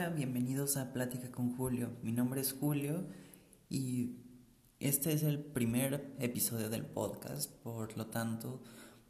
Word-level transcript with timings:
Hola, 0.00 0.08
bienvenidos 0.08 0.78
a 0.78 0.94
Plática 0.94 1.30
con 1.30 1.54
Julio. 1.54 1.90
Mi 2.02 2.10
nombre 2.10 2.40
es 2.40 2.54
Julio 2.54 3.04
y 3.68 4.16
este 4.78 5.12
es 5.12 5.22
el 5.22 5.38
primer 5.38 6.14
episodio 6.18 6.70
del 6.70 6.86
podcast, 6.86 7.52
por 7.56 7.98
lo 7.98 8.06
tanto 8.06 8.62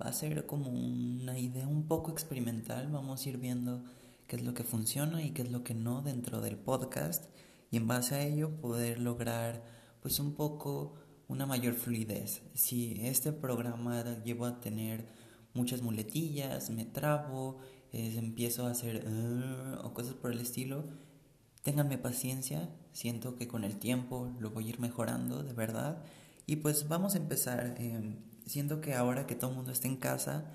va 0.02 0.08
a 0.08 0.12
ser 0.12 0.46
como 0.46 0.68
una 0.68 1.38
idea 1.38 1.68
un 1.68 1.86
poco 1.86 2.10
experimental. 2.10 2.88
Vamos 2.90 3.24
a 3.24 3.28
ir 3.28 3.38
viendo 3.38 3.84
qué 4.26 4.34
es 4.34 4.42
lo 4.42 4.52
que 4.52 4.64
funciona 4.64 5.22
y 5.22 5.30
qué 5.30 5.42
es 5.42 5.52
lo 5.52 5.62
que 5.62 5.74
no 5.74 6.02
dentro 6.02 6.40
del 6.40 6.56
podcast 6.56 7.26
y 7.70 7.76
en 7.76 7.86
base 7.86 8.16
a 8.16 8.26
ello 8.26 8.60
poder 8.60 8.98
lograr 8.98 9.62
pues 10.02 10.18
un 10.18 10.34
poco 10.34 10.96
una 11.28 11.46
mayor 11.46 11.74
fluidez. 11.74 12.42
Si 12.54 13.00
este 13.00 13.32
programa 13.32 14.02
llevo 14.24 14.44
a 14.44 14.60
tener 14.60 15.06
muchas 15.54 15.82
muletillas, 15.82 16.68
me 16.70 16.84
trabo, 16.84 17.58
empiezo 17.92 18.66
a 18.66 18.70
hacer 18.70 19.06
uh, 19.06 19.86
o 19.86 19.94
cosas 19.94 20.14
por 20.14 20.32
el 20.32 20.40
estilo, 20.40 20.84
ténganme 21.62 21.98
paciencia, 21.98 22.70
siento 22.92 23.36
que 23.36 23.48
con 23.48 23.64
el 23.64 23.76
tiempo 23.76 24.32
lo 24.38 24.50
voy 24.50 24.66
a 24.66 24.68
ir 24.70 24.80
mejorando 24.80 25.42
de 25.42 25.52
verdad. 25.52 26.02
Y 26.46 26.56
pues 26.56 26.88
vamos 26.88 27.14
a 27.14 27.18
empezar, 27.18 27.74
eh, 27.78 28.16
siento 28.46 28.80
que 28.80 28.94
ahora 28.94 29.26
que 29.26 29.34
todo 29.34 29.50
el 29.50 29.56
mundo 29.56 29.72
está 29.72 29.88
en 29.88 29.96
casa, 29.96 30.50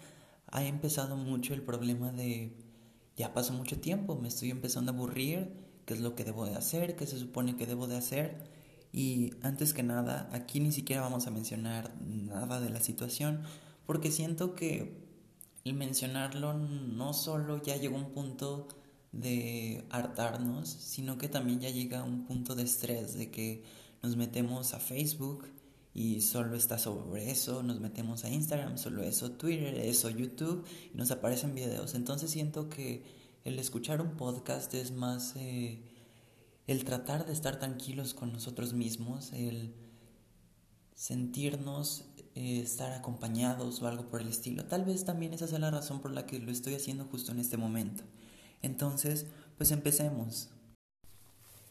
ha 0.48 0.63
empezado 0.63 1.16
mucho 1.16 1.53
el 1.53 1.62
problema 1.62 2.12
de, 2.12 2.57
ya 3.16 3.34
pasó 3.34 3.54
mucho 3.54 3.79
tiempo, 3.79 4.15
me 4.15 4.27
estoy 4.27 4.52
empezando 4.52 4.91
a 4.91 4.95
aburrir, 4.95 5.54
qué 5.85 5.93
es 5.93 5.99
lo 6.02 6.15
que 6.15 6.23
debo 6.23 6.45
de 6.45 6.55
hacer, 6.55 6.95
qué 6.95 7.05
se 7.05 7.20
supone 7.20 7.55
que 7.55 7.67
debo 7.67 7.88
de 7.88 7.98
hacer. 7.98 8.55
Y 8.91 9.34
antes 9.41 9.73
que 9.73 9.84
nada, 9.84 10.29
aquí 10.31 10.59
ni 10.59 10.71
siquiera 10.71 11.02
vamos 11.02 11.27
a 11.27 11.31
mencionar 11.31 11.93
nada 12.02 12.59
de 12.62 12.70
la 12.70 12.79
situación, 12.79 13.43
porque 13.85 14.12
siento 14.12 14.55
que 14.55 15.04
el 15.66 15.74
mencionarlo 15.74 16.54
no 16.54 17.13
solo 17.13 17.60
ya 17.62 17.76
llegó 17.76 17.98
a 17.98 18.02
un 18.02 18.12
punto 18.12 18.68
de 19.12 19.84
hartarnos, 19.90 20.70
sino 20.70 21.18
que 21.18 21.27
también 21.27 21.60
ya 21.60 21.71
llega 21.71 22.02
a 22.02 22.04
un 22.04 22.26
punto 22.26 22.54
de 22.54 22.62
estrés, 22.62 23.16
de 23.16 23.32
que 23.32 23.63
nos 24.04 24.16
metemos 24.16 24.76
a 24.76 24.80
Facebook 24.80 25.48
y 25.96 26.21
solo 26.21 26.55
está 26.55 26.77
sobre 26.77 27.32
eso, 27.32 27.63
nos 27.63 27.80
metemos 27.80 28.26
a 28.26 28.30
Instagram, 28.30 28.77
solo 28.77 29.02
eso, 29.02 29.32
Twitter, 29.32 29.74
eso, 29.80 30.12
YouTube, 30.12 30.63
y 30.93 30.98
nos 30.98 31.10
aparecen 31.10 31.55
videos. 31.55 31.96
Entonces 31.96 32.30
siento 32.30 32.70
que 32.70 33.04
el 33.43 33.58
escuchar 33.58 34.02
un 34.02 34.18
podcast 34.18 34.71
es 34.76 34.91
más 34.91 35.36
eh, 35.36 35.82
el 36.68 36.86
tratar 36.86 37.26
de 37.26 37.34
estar 37.34 37.58
tranquilos 37.58 38.13
con 38.13 38.32
nosotros 38.32 38.74
mismos, 38.74 39.34
el 39.34 39.74
sentirnos 40.93 42.05
eh, 42.35 42.59
estar 42.59 42.91
acompañados 42.91 43.81
o 43.81 43.87
algo 43.87 44.07
por 44.07 44.21
el 44.21 44.27
estilo. 44.27 44.65
Tal 44.65 44.83
vez 44.85 45.05
también 45.05 45.33
esa 45.33 45.47
sea 45.47 45.59
la 45.59 45.71
razón 45.71 46.01
por 46.01 46.11
la 46.11 46.25
que 46.25 46.39
lo 46.39 46.51
estoy 46.51 46.75
haciendo 46.75 47.05
justo 47.05 47.31
en 47.31 47.39
este 47.39 47.57
momento. 47.57 48.03
Entonces, 48.61 49.25
pues 49.57 49.71
empecemos. 49.71 50.49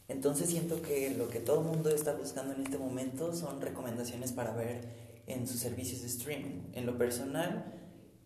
Entonces 0.07 0.49
siento 0.49 0.81
que 0.81 1.15
lo 1.15 1.29
que 1.29 1.39
todo 1.39 1.61
el 1.61 1.67
mundo 1.67 1.89
está 1.89 2.13
buscando 2.13 2.53
en 2.53 2.61
este 2.61 2.77
momento 2.77 3.33
son 3.33 3.61
recomendaciones 3.61 4.31
para 4.31 4.53
ver 4.53 5.21
en 5.27 5.47
sus 5.47 5.59
servicios 5.59 6.01
de 6.01 6.07
streaming. 6.07 6.61
En 6.73 6.85
lo 6.85 6.97
personal, 6.97 7.65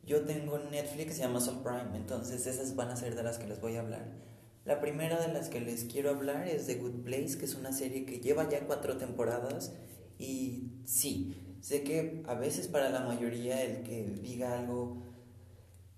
yo 0.06 0.22
tengo 0.22 0.60
Netflix 0.60 1.20
y 1.20 1.24
Amazon 1.24 1.64
Prime, 1.64 1.96
entonces 1.96 2.48
esas 2.48 2.76
van 2.76 2.90
a 2.90 2.96
ser 2.96 3.16
de 3.16 3.24
las 3.24 3.38
que 3.38 3.48
les 3.48 3.62
voy 3.62 3.76
a 3.76 3.82
hablar. 3.82 4.06
La 4.66 4.82
primera 4.82 5.20
de 5.20 5.34
las 5.34 5.50
que 5.50 5.62
les 5.62 5.86
quiero 5.86 6.10
hablar 6.10 6.48
es 6.48 6.68
The 6.68 6.76
Good 6.76 7.04
Place, 7.04 7.38
que 7.38 7.46
es 7.46 7.56
una 7.56 7.72
serie 7.72 8.06
que 8.06 8.20
lleva 8.20 8.50
ya 8.50 8.66
cuatro 8.66 8.98
temporadas 8.98 9.72
y 10.18 10.72
sí, 10.86 11.36
sé 11.62 11.84
que 11.84 12.24
a 12.28 12.36
veces 12.36 12.68
para 12.68 12.90
la 12.90 13.02
mayoría 13.02 13.64
el 13.64 13.84
que 13.84 14.04
diga 14.22 14.58
algo 14.58 15.04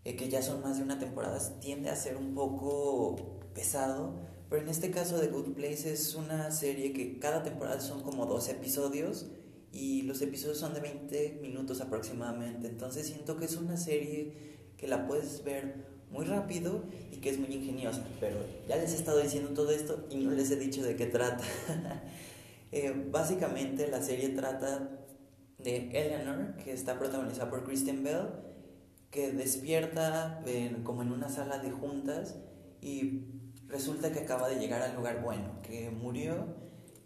eh, 0.04 0.16
que 0.16 0.30
ya 0.30 0.42
son 0.42 0.62
más 0.62 0.78
de 0.78 0.84
una 0.84 0.98
temporada 0.98 1.40
tiende 1.60 1.90
a 1.90 1.96
ser 1.96 2.18
un 2.18 2.34
poco 2.34 3.40
pesado, 3.54 4.16
pero 4.50 4.64
en 4.64 4.70
este 4.70 4.90
caso 4.90 5.20
The 5.20 5.28
Good 5.28 5.54
Place 5.54 5.92
es 5.92 6.16
una 6.16 6.50
serie 6.52 6.94
que 6.94 7.20
cada 7.20 7.44
temporada 7.44 7.80
son 7.80 8.02
como 8.02 8.26
dos 8.26 8.50
episodios 8.50 9.28
y 9.72 10.02
los 10.04 10.22
episodios 10.22 10.58
son 10.58 10.74
de 10.74 10.80
20 10.80 11.40
minutos 11.42 11.82
aproximadamente, 11.82 12.68
entonces 12.68 13.06
siento 13.06 13.38
que 13.38 13.46
es 13.46 13.56
una 13.56 13.78
serie 13.78 14.34
que 14.78 14.88
la 14.88 15.08
puedes 15.08 15.44
ver 15.44 15.86
muy 16.10 16.26
rápido 16.26 16.84
y 17.12 17.18
que 17.18 17.30
es 17.30 17.40
muy 17.40 17.54
ingeniosa, 17.54 18.04
pero 18.20 18.38
ya 18.68 18.78
les 18.78 18.94
he 18.94 18.96
estado 18.96 19.20
diciendo 19.20 19.52
todo 19.52 19.72
esto 19.72 20.08
y 20.10 20.18
no 20.18 20.32
les 20.32 20.50
he 20.52 20.56
dicho 20.58 20.84
de 20.84 20.96
qué 20.96 21.06
trata. 21.06 21.44
Eh, 22.74 22.94
básicamente 23.12 23.90
la 23.90 24.02
serie 24.02 24.30
trata 24.30 25.01
de 25.64 25.90
Eleanor, 25.94 26.56
que 26.58 26.74
está 26.74 26.98
protagonizada 26.98 27.50
por 27.50 27.64
Kristen 27.64 28.04
Bell, 28.04 28.28
que 29.10 29.32
despierta 29.32 30.44
como 30.84 31.02
en 31.02 31.12
una 31.12 31.30
sala 31.30 31.60
de 31.60 31.72
juntas 31.72 32.38
y 32.82 33.26
resulta 33.68 34.12
que 34.12 34.20
acaba 34.20 34.48
de 34.48 34.60
llegar 34.60 34.82
al 34.82 34.96
lugar 34.96 35.22
bueno, 35.22 35.62
que 35.62 35.90
murió. 35.90 36.46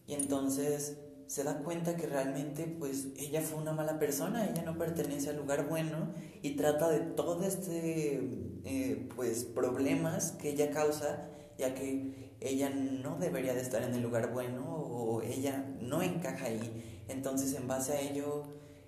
Y 0.08 0.14
entonces 0.14 0.98
se 1.28 1.44
da 1.44 1.60
cuenta 1.60 1.96
que 1.96 2.06
realmente 2.06 2.68
pues 2.68 3.08
ella 3.18 3.42
fue 3.42 3.60
una 3.60 3.74
mala 3.74 3.98
persona, 3.98 4.48
ella 4.48 4.62
no 4.62 4.78
pertenece 4.78 5.32
al 5.32 5.38
lugar 5.38 5.68
bueno 5.68 6.14
y 6.42 6.52
trata 6.52 6.90
de 6.90 7.00
todo 7.00 7.44
este 7.44 8.30
eh, 8.64 9.10
pues 9.16 9.44
problemas 9.44 10.34
que 10.34 10.50
ella 10.50 10.70
causa 10.70 11.28
ya 11.58 11.74
que 11.74 12.36
ella 12.42 12.70
no 12.70 13.18
debería 13.18 13.56
de 13.56 13.62
estar 13.62 13.82
en 13.82 13.96
el 13.96 14.04
lugar 14.04 14.34
bueno 14.34 14.85
o 14.96 15.22
ella 15.22 15.76
no 15.82 16.02
encaja 16.02 16.46
ahí. 16.46 17.04
Entonces 17.08 17.54
en 17.54 17.68
base 17.68 17.94
a 17.94 18.02
ello 18.02 18.44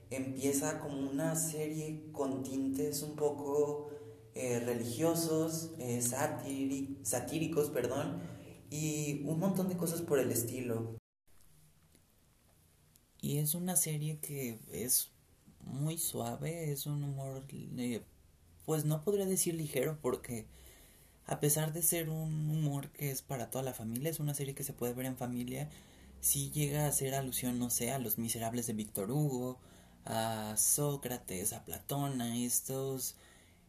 empieza 0.09 0.79
como 0.79 1.09
una 1.09 1.35
serie 1.35 2.09
con 2.11 2.43
tintes 2.43 3.03
un 3.03 3.15
poco 3.15 3.89
eh, 4.33 4.59
religiosos, 4.59 5.71
eh, 5.79 6.01
satíricos, 6.01 7.69
perdón, 7.69 8.21
y 8.69 9.23
un 9.25 9.39
montón 9.39 9.67
de 9.69 9.77
cosas 9.77 10.01
por 10.01 10.19
el 10.19 10.31
estilo. 10.31 10.95
Y 13.19 13.39
es 13.39 13.55
una 13.55 13.75
serie 13.75 14.19
que 14.19 14.59
es 14.71 15.09
muy 15.61 15.97
suave, 15.97 16.71
es 16.71 16.85
un 16.85 17.03
humor, 17.03 17.45
eh, 17.51 18.03
pues 18.65 18.85
no 18.85 19.03
podría 19.03 19.25
decir 19.25 19.55
ligero 19.55 19.97
porque 20.01 20.45
a 21.25 21.39
pesar 21.39 21.73
de 21.73 21.81
ser 21.81 22.09
un 22.09 22.49
humor 22.49 22.89
que 22.91 23.11
es 23.11 23.21
para 23.21 23.49
toda 23.49 23.63
la 23.63 23.73
familia, 23.73 24.09
es 24.09 24.19
una 24.19 24.33
serie 24.33 24.55
que 24.55 24.63
se 24.63 24.73
puede 24.73 24.93
ver 24.93 25.07
en 25.07 25.17
familia, 25.17 25.69
si 26.21 26.51
llega 26.51 26.85
a 26.85 26.89
hacer 26.89 27.15
alusión, 27.15 27.59
no 27.59 27.69
sé, 27.69 27.91
a 27.91 27.99
los 27.99 28.17
miserables 28.17 28.67
de 28.67 28.73
Víctor 28.73 29.11
Hugo, 29.11 29.59
a 30.05 30.55
Sócrates, 30.57 31.53
a 31.53 31.65
Platón, 31.65 32.21
a 32.21 32.37
estos 32.37 33.15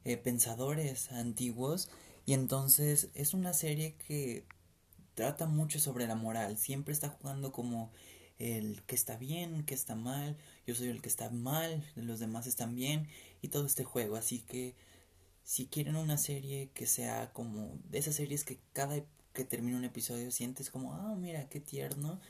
eh, 0.05 0.17
pensadores 0.17 1.11
antiguos, 1.13 1.91
y 2.27 2.35
entonces 2.35 3.09
es 3.15 3.35
una 3.35 3.53
serie 3.53 3.95
que 4.07 4.45
trata 5.15 5.47
mucho 5.47 5.81
sobre 5.81 6.07
la 6.07 6.15
moral, 6.15 6.59
siempre 6.59 6.93
está 6.93 7.09
jugando 7.09 7.53
como 7.53 7.91
el 8.39 8.83
que 8.83 8.95
está 8.95 9.17
bien, 9.17 9.65
que 9.65 9.75
está 9.75 9.97
mal, 9.97 10.37
yo 10.67 10.75
soy 10.75 10.89
el 10.89 11.03
que 11.03 11.09
está 11.09 11.31
mal, 11.31 11.85
los 11.97 12.21
demás 12.21 12.47
están 12.47 12.75
bien, 12.77 13.09
y 13.43 13.49
todo 13.49 13.67
este 13.67 13.85
juego, 13.85 14.17
así 14.17 14.41
que 14.41 14.77
si 15.43 15.67
quieren 15.67 15.97
una 15.97 16.19
serie 16.19 16.71
que 16.75 16.87
sea 16.87 17.33
como 17.33 17.79
de 17.91 17.99
esas 17.99 18.15
series 18.17 18.45
que 18.45 18.59
cada 18.75 19.03
que 19.33 19.45
termina 19.45 19.79
un 19.79 19.85
episodio 19.85 20.31
sientes 20.31 20.69
como, 20.69 20.95
ah, 20.95 21.15
mira, 21.17 21.49
qué 21.49 21.61
tierno. 21.61 22.21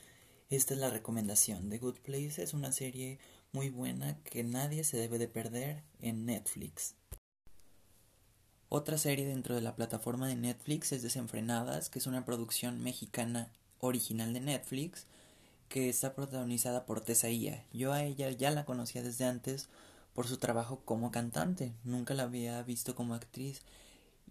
Esta 0.49 0.73
es 0.73 0.79
la 0.79 0.89
recomendación. 0.89 1.69
The 1.69 1.77
Good 1.77 1.99
Place 1.99 2.41
es 2.41 2.55
una 2.55 2.71
serie 2.71 3.19
muy 3.51 3.69
buena 3.69 4.17
que 4.23 4.43
nadie 4.43 4.83
se 4.83 4.97
debe 4.97 5.19
de 5.19 5.27
perder 5.27 5.83
en 6.01 6.25
Netflix. 6.25 6.95
Otra 8.67 8.97
serie 8.97 9.27
dentro 9.27 9.53
de 9.53 9.61
la 9.61 9.75
plataforma 9.75 10.27
de 10.27 10.35
Netflix 10.35 10.91
es 10.91 11.03
Desenfrenadas, 11.03 11.91
que 11.91 11.99
es 11.99 12.07
una 12.07 12.25
producción 12.25 12.81
mexicana 12.81 13.51
original 13.79 14.33
de 14.33 14.39
Netflix 14.39 15.05
que 15.67 15.87
está 15.87 16.15
protagonizada 16.15 16.87
por 16.87 17.01
Tessa 17.01 17.29
Yo 17.29 17.93
a 17.93 18.03
ella 18.03 18.31
ya 18.31 18.49
la 18.49 18.65
conocía 18.65 19.03
desde 19.03 19.25
antes 19.25 19.69
por 20.13 20.27
su 20.27 20.37
trabajo 20.37 20.81
como 20.83 21.11
cantante. 21.11 21.73
Nunca 21.83 22.15
la 22.15 22.23
había 22.23 22.63
visto 22.63 22.95
como 22.95 23.13
actriz. 23.13 23.61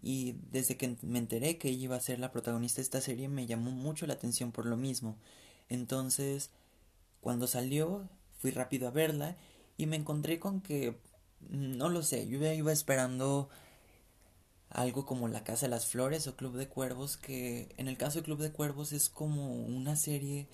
Y 0.02 0.34
desde 0.50 0.76
que 0.76 0.96
me 1.02 1.20
enteré 1.20 1.58
que 1.58 1.68
ella 1.68 1.84
iba 1.84 1.96
a 1.96 2.00
ser 2.00 2.18
la 2.18 2.32
protagonista 2.32 2.78
de 2.78 2.82
esta 2.82 3.00
serie 3.00 3.28
me 3.28 3.46
llamó 3.46 3.70
mucho 3.70 4.04
la 4.08 4.14
atención 4.14 4.50
por 4.50 4.66
lo 4.66 4.76
mismo. 4.76 5.16
Entonces, 5.68 6.50
cuando 7.20 7.46
salió, 7.46 8.08
fui 8.38 8.50
rápido 8.50 8.88
a 8.88 8.92
verla 8.92 9.36
y 9.76 9.86
me 9.86 9.96
encontré 9.96 10.38
con 10.38 10.60
que, 10.60 10.96
no 11.48 11.88
lo 11.88 12.02
sé, 12.02 12.26
yo 12.28 12.44
iba 12.44 12.72
esperando 12.72 13.48
algo 14.70 15.06
como 15.06 15.28
La 15.28 15.44
Casa 15.44 15.66
de 15.66 15.70
las 15.70 15.86
Flores 15.86 16.26
o 16.26 16.36
Club 16.36 16.56
de 16.56 16.68
Cuervos, 16.68 17.16
que 17.16 17.68
en 17.76 17.88
el 17.88 17.96
caso 17.96 18.18
de 18.18 18.24
Club 18.24 18.40
de 18.40 18.52
Cuervos 18.52 18.92
es 18.92 19.08
como 19.08 19.54
una 19.54 19.96
serie 19.96 20.46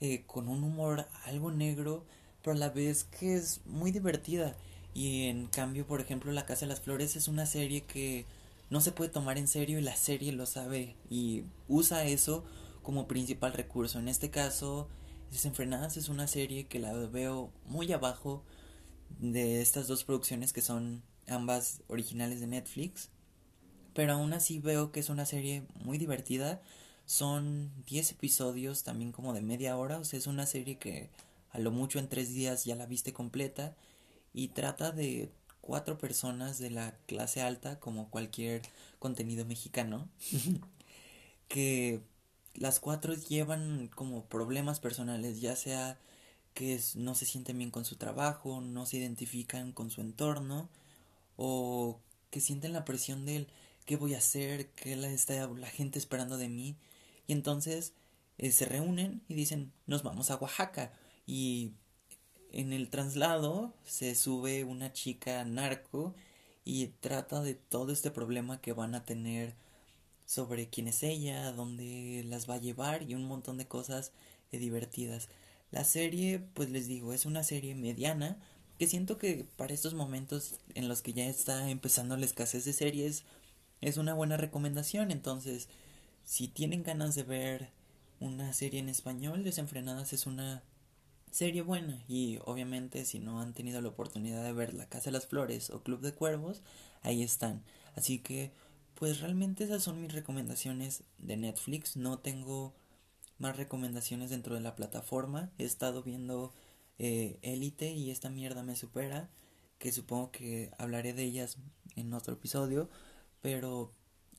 eh, 0.00 0.22
con 0.26 0.48
un 0.48 0.62
humor 0.62 1.06
algo 1.24 1.50
negro, 1.50 2.04
pero 2.42 2.54
a 2.56 2.58
la 2.58 2.70
vez 2.70 3.04
que 3.04 3.36
es 3.36 3.60
muy 3.66 3.90
divertida. 3.90 4.56
Y 4.94 5.26
en 5.26 5.46
cambio, 5.46 5.86
por 5.86 6.00
ejemplo, 6.00 6.32
La 6.32 6.46
Casa 6.46 6.66
de 6.66 6.68
las 6.68 6.80
Flores 6.80 7.16
es 7.16 7.28
una 7.28 7.46
serie 7.46 7.82
que 7.84 8.26
no 8.70 8.80
se 8.80 8.92
puede 8.92 9.10
tomar 9.10 9.38
en 9.38 9.48
serio 9.48 9.78
y 9.78 9.82
la 9.82 9.96
serie 9.96 10.32
lo 10.32 10.46
sabe 10.46 10.94
y 11.10 11.44
usa 11.68 12.04
eso 12.04 12.44
como 12.88 13.06
principal 13.06 13.52
recurso. 13.52 13.98
En 13.98 14.08
este 14.08 14.30
caso, 14.30 14.88
Desenfrenadas 15.30 15.98
es 15.98 16.08
una 16.08 16.26
serie 16.26 16.68
que 16.68 16.78
la 16.78 16.94
veo 16.94 17.52
muy 17.66 17.92
abajo 17.92 18.42
de 19.18 19.60
estas 19.60 19.88
dos 19.88 20.04
producciones 20.04 20.54
que 20.54 20.62
son 20.62 21.02
ambas 21.26 21.82
originales 21.88 22.40
de 22.40 22.46
Netflix. 22.46 23.10
Pero 23.92 24.14
aún 24.14 24.32
así 24.32 24.58
veo 24.58 24.90
que 24.90 25.00
es 25.00 25.10
una 25.10 25.26
serie 25.26 25.64
muy 25.84 25.98
divertida 25.98 26.62
Son 27.04 27.70
10 27.84 28.12
episodios 28.12 28.84
también 28.84 29.12
como 29.12 29.34
de 29.34 29.42
media 29.42 29.76
hora, 29.76 29.98
o 29.98 30.04
sea, 30.06 30.18
es 30.18 30.26
una 30.26 30.46
serie 30.46 30.78
que 30.78 31.10
a 31.50 31.58
lo 31.58 31.70
mucho 31.70 31.98
en 31.98 32.08
tres 32.08 32.32
días 32.32 32.64
ya 32.64 32.74
la 32.74 32.86
viste 32.86 33.12
completa 33.12 33.76
y 34.32 34.48
trata 34.48 34.92
de 34.92 35.30
cuatro 35.60 35.98
personas 35.98 36.58
de 36.58 36.70
la 36.70 36.96
clase 37.04 37.42
alta 37.42 37.80
como 37.80 38.08
cualquier 38.08 38.62
contenido 38.98 39.44
mexicano 39.44 40.08
que 41.48 42.00
las 42.58 42.80
cuatro 42.80 43.14
llevan 43.14 43.88
como 43.94 44.24
problemas 44.26 44.80
personales 44.80 45.40
ya 45.40 45.56
sea 45.56 45.98
que 46.54 46.80
no 46.96 47.14
se 47.14 47.26
sienten 47.26 47.58
bien 47.58 47.70
con 47.70 47.84
su 47.84 47.96
trabajo 47.96 48.60
no 48.60 48.86
se 48.86 48.98
identifican 48.98 49.72
con 49.72 49.90
su 49.90 50.00
entorno 50.00 50.68
o 51.36 52.00
que 52.30 52.40
sienten 52.40 52.72
la 52.72 52.84
presión 52.84 53.24
del 53.26 53.48
qué 53.86 53.96
voy 53.96 54.14
a 54.14 54.18
hacer 54.18 54.70
qué 54.70 54.96
la 54.96 55.08
está 55.08 55.46
la 55.48 55.68
gente 55.68 55.98
esperando 55.98 56.36
de 56.36 56.48
mí 56.48 56.76
y 57.26 57.32
entonces 57.32 57.92
eh, 58.38 58.52
se 58.52 58.64
reúnen 58.64 59.22
y 59.28 59.34
dicen 59.34 59.72
nos 59.86 60.02
vamos 60.02 60.30
a 60.30 60.36
Oaxaca 60.36 60.92
y 61.26 61.72
en 62.52 62.72
el 62.72 62.88
traslado 62.88 63.74
se 63.84 64.14
sube 64.14 64.64
una 64.64 64.92
chica 64.92 65.44
narco 65.44 66.14
y 66.64 66.88
trata 67.00 67.40
de 67.40 67.54
todo 67.54 67.92
este 67.92 68.10
problema 68.10 68.60
que 68.60 68.72
van 68.72 68.94
a 68.94 69.04
tener 69.04 69.54
sobre 70.28 70.68
quién 70.68 70.88
es 70.88 71.02
ella, 71.02 71.52
dónde 71.52 72.22
las 72.28 72.48
va 72.48 72.56
a 72.56 72.60
llevar 72.60 73.02
y 73.02 73.14
un 73.14 73.24
montón 73.24 73.56
de 73.56 73.66
cosas 73.66 74.12
divertidas. 74.52 75.30
La 75.70 75.84
serie, 75.84 76.38
pues 76.52 76.68
les 76.68 76.86
digo, 76.86 77.14
es 77.14 77.24
una 77.24 77.42
serie 77.42 77.74
mediana 77.74 78.36
que 78.78 78.86
siento 78.86 79.16
que 79.16 79.46
para 79.56 79.72
estos 79.72 79.94
momentos 79.94 80.60
en 80.74 80.86
los 80.86 81.00
que 81.00 81.14
ya 81.14 81.26
está 81.26 81.70
empezando 81.70 82.14
la 82.18 82.26
escasez 82.26 82.66
de 82.66 82.74
series 82.74 83.24
es 83.80 83.96
una 83.96 84.12
buena 84.12 84.36
recomendación. 84.36 85.10
Entonces, 85.10 85.70
si 86.26 86.46
tienen 86.46 86.82
ganas 86.82 87.14
de 87.14 87.22
ver 87.22 87.70
una 88.20 88.52
serie 88.52 88.80
en 88.80 88.90
español, 88.90 89.44
Desenfrenadas 89.44 90.12
es 90.12 90.26
una 90.26 90.62
serie 91.30 91.62
buena 91.62 92.04
y 92.06 92.38
obviamente 92.44 93.06
si 93.06 93.18
no 93.18 93.40
han 93.40 93.54
tenido 93.54 93.80
la 93.80 93.88
oportunidad 93.88 94.44
de 94.44 94.52
ver 94.52 94.74
La 94.74 94.90
Casa 94.90 95.06
de 95.06 95.12
las 95.12 95.26
Flores 95.26 95.70
o 95.70 95.82
Club 95.82 96.02
de 96.02 96.12
Cuervos, 96.12 96.60
ahí 97.00 97.22
están. 97.22 97.62
Así 97.94 98.18
que 98.18 98.52
pues 98.98 99.20
realmente 99.20 99.62
esas 99.62 99.84
son 99.84 100.00
mis 100.00 100.12
recomendaciones 100.12 101.04
de 101.18 101.36
Netflix. 101.36 101.96
No 101.96 102.18
tengo 102.18 102.74
más 103.38 103.56
recomendaciones 103.56 104.30
dentro 104.30 104.56
de 104.56 104.60
la 104.60 104.74
plataforma. 104.74 105.52
He 105.56 105.64
estado 105.64 106.02
viendo 106.02 106.52
eh, 106.98 107.38
Elite 107.42 107.92
y 107.92 108.10
esta 108.10 108.28
mierda 108.28 108.64
me 108.64 108.74
supera, 108.74 109.30
que 109.78 109.92
supongo 109.92 110.32
que 110.32 110.72
hablaré 110.78 111.12
de 111.12 111.22
ellas 111.22 111.58
en 111.94 112.12
otro 112.12 112.34
episodio, 112.34 112.90
pero 113.40 113.92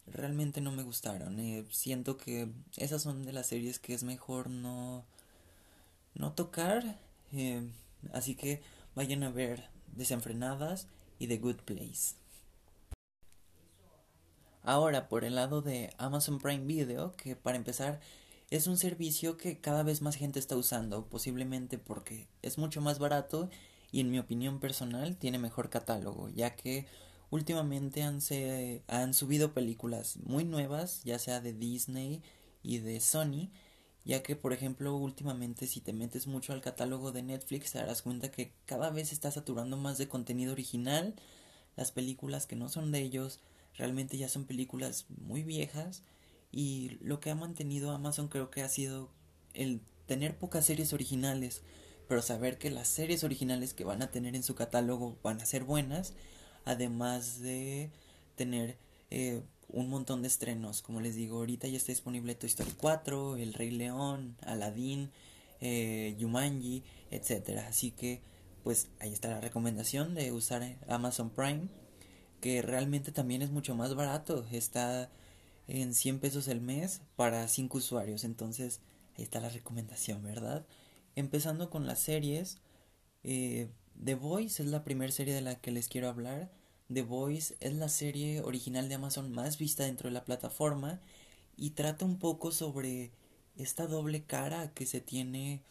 realmente 0.07 0.59
no 0.59 0.73
me 0.73 0.83
gustaron. 0.83 1.39
Eh, 1.39 1.65
siento 1.69 2.17
que 2.17 2.51
esas 2.75 3.01
son 3.01 3.23
de 3.23 3.31
las 3.31 3.47
series 3.47 3.79
que 3.79 3.94
es 3.94 4.03
mejor 4.03 4.50
no 4.50 5.06
no 6.15 6.33
tocar. 6.33 7.00
Eh, 7.31 7.65
así 8.11 8.35
que 8.35 8.61
vayan 8.94 9.23
a 9.23 9.29
ver 9.29 9.69
Desenfrenadas 9.95 10.88
y 11.17 11.27
The 11.27 11.38
Good 11.38 11.61
Place. 11.61 12.19
Ahora, 14.69 15.10
por 15.10 15.24
el 15.25 15.33
lado 15.33 15.63
de 15.63 15.89
Amazon 15.98 16.38
Prime 16.38 16.63
Video, 16.63 17.16
que 17.16 17.36
para 17.36 17.57
empezar 17.57 18.00
es 18.51 18.68
un 18.68 18.77
servicio 18.77 19.36
que 19.36 19.60
cada 19.60 19.81
vez 19.81 20.04
más 20.04 20.16
gente 20.16 20.38
está 20.38 20.56
usando, 20.56 21.07
posiblemente 21.10 21.80
porque 21.80 22.27
es 22.44 22.60
mucho 22.60 22.80
más 22.80 23.00
barato 23.00 23.50
y 23.92 24.00
en 24.00 24.12
mi 24.12 24.19
opinión 24.19 24.60
personal 24.60 25.18
tiene 25.18 25.39
mejor 25.39 25.71
catálogo, 25.71 26.30
ya 26.30 26.56
que 26.56 26.86
últimamente 27.31 28.04
han, 28.04 28.21
se, 28.21 28.83
han 28.86 29.16
subido 29.16 29.56
películas 29.56 30.18
muy 30.18 30.44
nuevas, 30.44 31.04
ya 31.04 31.18
sea 31.18 31.42
de 31.42 31.54
Disney 31.54 32.21
y 32.62 32.77
de 32.77 33.00
Sony, 33.00 33.50
ya 34.06 34.21
que 34.21 34.36
por 34.36 34.54
ejemplo 34.54 34.95
últimamente 34.95 35.66
si 35.66 35.81
te 35.81 35.94
metes 35.94 36.27
mucho 36.27 36.54
al 36.54 36.62
catálogo 36.62 37.12
de 37.12 37.24
Netflix 37.24 37.71
te 37.71 37.80
darás 37.80 38.04
cuenta 38.04 38.30
que 38.30 38.54
cada 38.68 38.92
vez 38.92 39.13
está 39.13 39.31
saturando 39.31 39.77
más 39.77 39.98
de 39.98 40.07
contenido 40.07 40.51
original, 40.51 41.16
las 41.79 41.93
películas 41.93 42.45
que 42.45 42.57
no 42.57 42.67
son 42.67 42.91
de 42.91 42.99
ellos 42.99 43.39
realmente 43.77 44.17
ya 44.17 44.27
son 44.27 44.43
películas 44.43 45.05
muy 45.25 45.43
viejas 45.43 46.03
y 46.51 46.97
lo 46.99 47.21
que 47.21 47.29
ha 47.29 47.35
mantenido 47.35 47.91
Amazon 47.91 48.27
creo 48.27 48.51
que 48.51 48.61
ha 48.61 48.67
sido 48.67 49.09
el 49.53 49.79
tener 50.05 50.37
pocas 50.37 50.65
series 50.65 50.91
originales, 50.91 51.61
pero 52.09 52.21
saber 52.21 52.57
que 52.57 52.69
las 52.69 52.89
series 52.89 53.23
originales 53.23 53.73
que 53.73 53.85
van 53.85 54.01
a 54.01 54.11
tener 54.11 54.35
en 54.35 54.43
su 54.43 54.55
catálogo 54.55 55.17
van 55.23 55.39
a 55.39 55.45
ser 55.45 55.63
buenas, 55.63 56.11
además 56.65 57.39
de 57.39 57.91
tener 58.35 58.77
eh, 59.09 59.41
un 59.69 59.87
montón 59.89 60.21
de 60.21 60.27
estrenos. 60.27 60.81
Como 60.81 60.99
les 60.99 61.15
digo, 61.15 61.37
ahorita 61.37 61.69
ya 61.69 61.77
está 61.77 61.93
disponible 61.93 62.35
Toy 62.35 62.49
Story 62.49 62.73
4, 62.75 63.37
El 63.37 63.53
Rey 63.53 63.71
León, 63.71 64.35
Aladdin, 64.41 65.11
eh, 65.61 66.13
Yumanji, 66.19 66.83
etcétera. 67.09 67.67
Así 67.69 67.91
que, 67.91 68.21
pues 68.63 68.89
ahí 69.00 69.13
está 69.13 69.29
la 69.29 69.41
recomendación 69.41 70.15
de 70.15 70.31
usar 70.31 70.77
Amazon 70.88 71.29
Prime, 71.29 71.67
que 72.41 72.61
realmente 72.61 73.11
también 73.11 73.41
es 73.41 73.51
mucho 73.51 73.75
más 73.75 73.95
barato. 73.95 74.45
Está 74.51 75.09
en 75.67 75.94
100 75.94 76.19
pesos 76.19 76.47
el 76.47 76.61
mes 76.61 77.01
para 77.15 77.47
5 77.47 77.77
usuarios. 77.77 78.23
Entonces, 78.23 78.81
ahí 79.17 79.23
está 79.23 79.39
la 79.39 79.50
recomendación, 79.50 80.23
¿verdad? 80.23 80.65
Empezando 81.15 81.69
con 81.69 81.88
las 81.88 82.00
series. 82.00 82.57
Eh, 83.23 83.69
The 84.03 84.15
Voice 84.15 84.63
es 84.63 84.69
la 84.69 84.83
primera 84.83 85.11
serie 85.11 85.33
de 85.33 85.41
la 85.41 85.56
que 85.56 85.71
les 85.71 85.88
quiero 85.88 86.09
hablar. 86.09 86.51
The 86.91 87.03
Voice 87.03 87.56
es 87.59 87.73
la 87.73 87.89
serie 87.89 88.41
original 88.41 88.89
de 88.89 88.95
Amazon 88.95 89.31
más 89.31 89.57
vista 89.57 89.83
dentro 89.83 90.09
de 90.09 90.13
la 90.13 90.25
plataforma 90.25 91.00
y 91.56 91.71
trata 91.71 92.06
un 92.06 92.17
poco 92.17 92.51
sobre 92.51 93.11
esta 93.57 93.85
doble 93.85 94.23
cara 94.23 94.73
que 94.73 94.85
se 94.85 95.01
tiene 95.01 95.61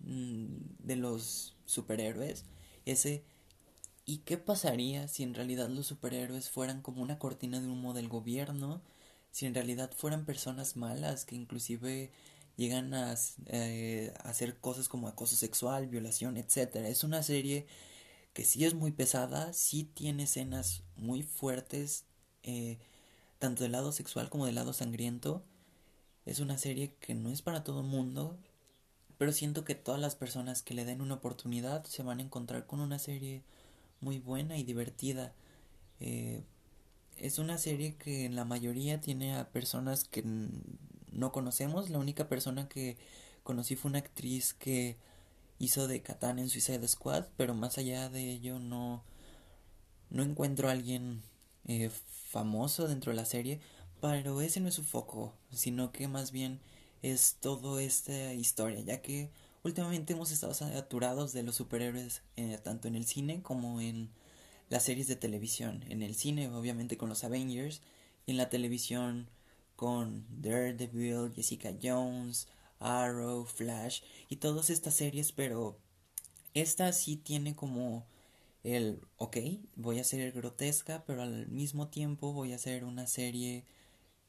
mm, 0.00 0.46
de 0.84 0.96
los 0.96 1.56
superhéroes. 1.70 2.44
Ese 2.86 3.24
¿y 4.10 4.18
qué 4.18 4.38
pasaría 4.38 5.08
si 5.08 5.22
en 5.22 5.34
realidad 5.34 5.68
los 5.68 5.86
superhéroes 5.86 6.50
fueran 6.50 6.82
como 6.82 7.02
una 7.02 7.18
cortina 7.18 7.60
de 7.60 7.68
humo 7.68 7.94
del 7.94 8.08
gobierno? 8.08 8.82
Si 9.30 9.46
en 9.46 9.54
realidad 9.54 9.92
fueran 9.96 10.24
personas 10.24 10.76
malas 10.76 11.24
que 11.24 11.36
inclusive 11.36 12.10
llegan 12.56 12.92
a, 12.94 13.14
eh, 13.46 14.12
hacer 14.24 14.58
cosas 14.58 14.88
como 14.88 15.08
acoso 15.08 15.36
sexual, 15.36 15.86
violación, 15.86 16.36
etcétera. 16.36 16.88
Es 16.88 17.04
una 17.04 17.22
serie 17.22 17.66
que 18.32 18.44
sí 18.44 18.64
es 18.64 18.74
muy 18.74 18.92
pesada, 18.92 19.52
sí 19.52 19.84
tiene 19.84 20.24
escenas 20.24 20.82
muy 20.96 21.22
fuertes, 21.22 22.04
eh, 22.42 22.78
tanto 23.38 23.62
del 23.62 23.72
lado 23.72 23.92
sexual 23.92 24.28
como 24.28 24.46
del 24.46 24.56
lado 24.56 24.72
sangriento. 24.72 25.44
Es 26.26 26.40
una 26.40 26.58
serie 26.58 26.94
que 27.00 27.14
no 27.14 27.30
es 27.30 27.42
para 27.42 27.64
todo 27.64 27.80
el 27.80 27.86
mundo, 27.86 28.38
pero 29.20 29.32
siento 29.32 29.64
que 29.64 29.74
todas 29.74 30.00
las 30.00 30.14
personas 30.14 30.62
que 30.62 30.72
le 30.72 30.86
den 30.86 31.02
una 31.02 31.16
oportunidad 31.16 31.84
se 31.84 32.02
van 32.02 32.20
a 32.20 32.22
encontrar 32.22 32.66
con 32.66 32.80
una 32.80 32.98
serie 32.98 33.42
muy 34.00 34.18
buena 34.18 34.56
y 34.56 34.62
divertida. 34.62 35.34
Eh, 36.00 36.42
es 37.18 37.38
una 37.38 37.58
serie 37.58 37.96
que 37.96 38.24
en 38.24 38.34
la 38.34 38.46
mayoría 38.46 38.98
tiene 39.02 39.36
a 39.36 39.50
personas 39.50 40.04
que 40.04 40.24
no 41.12 41.32
conocemos. 41.32 41.90
La 41.90 41.98
única 41.98 42.30
persona 42.30 42.66
que 42.66 42.96
conocí 43.42 43.76
fue 43.76 43.90
una 43.90 43.98
actriz 43.98 44.54
que 44.54 44.96
hizo 45.58 45.86
de 45.86 46.00
Catán 46.00 46.38
en 46.38 46.48
Suicide 46.48 46.88
Squad, 46.88 47.26
pero 47.36 47.52
más 47.54 47.76
allá 47.76 48.08
de 48.08 48.26
ello 48.30 48.58
no, 48.58 49.04
no 50.08 50.22
encuentro 50.22 50.68
a 50.68 50.72
alguien 50.72 51.20
eh, 51.66 51.90
famoso 52.30 52.88
dentro 52.88 53.12
de 53.12 53.16
la 53.16 53.26
serie, 53.26 53.60
pero 54.00 54.40
ese 54.40 54.60
no 54.60 54.68
es 54.68 54.74
su 54.76 54.82
foco, 54.82 55.34
sino 55.52 55.92
que 55.92 56.08
más 56.08 56.32
bien 56.32 56.58
es 57.02 57.36
toda 57.40 57.82
esta 57.82 58.34
historia, 58.34 58.80
ya 58.80 59.02
que 59.02 59.30
últimamente 59.62 60.12
hemos 60.12 60.30
estado 60.30 60.54
saturados 60.54 61.32
de 61.32 61.42
los 61.42 61.56
superhéroes 61.56 62.22
eh, 62.36 62.58
tanto 62.62 62.88
en 62.88 62.96
el 62.96 63.06
cine 63.06 63.42
como 63.42 63.80
en 63.80 64.10
las 64.68 64.84
series 64.84 65.08
de 65.08 65.16
televisión. 65.16 65.84
En 65.88 66.02
el 66.02 66.14
cine, 66.14 66.48
obviamente, 66.48 66.96
con 66.96 67.08
los 67.08 67.24
Avengers, 67.24 67.82
y 68.26 68.32
en 68.32 68.36
la 68.36 68.50
televisión 68.50 69.28
con 69.76 70.26
Daredevil, 70.30 71.32
Jessica 71.34 71.74
Jones, 71.82 72.48
Arrow, 72.78 73.44
Flash 73.44 74.02
y 74.28 74.36
todas 74.36 74.70
estas 74.70 74.94
series, 74.94 75.32
pero 75.32 75.78
esta 76.54 76.92
sí 76.92 77.16
tiene 77.16 77.54
como 77.54 78.06
el, 78.62 79.00
ok, 79.16 79.36
voy 79.76 79.98
a 79.98 80.04
ser 80.04 80.32
grotesca, 80.32 81.04
pero 81.06 81.22
al 81.22 81.48
mismo 81.48 81.88
tiempo 81.88 82.32
voy 82.32 82.52
a 82.52 82.56
hacer 82.56 82.84
una 82.84 83.06
serie 83.06 83.64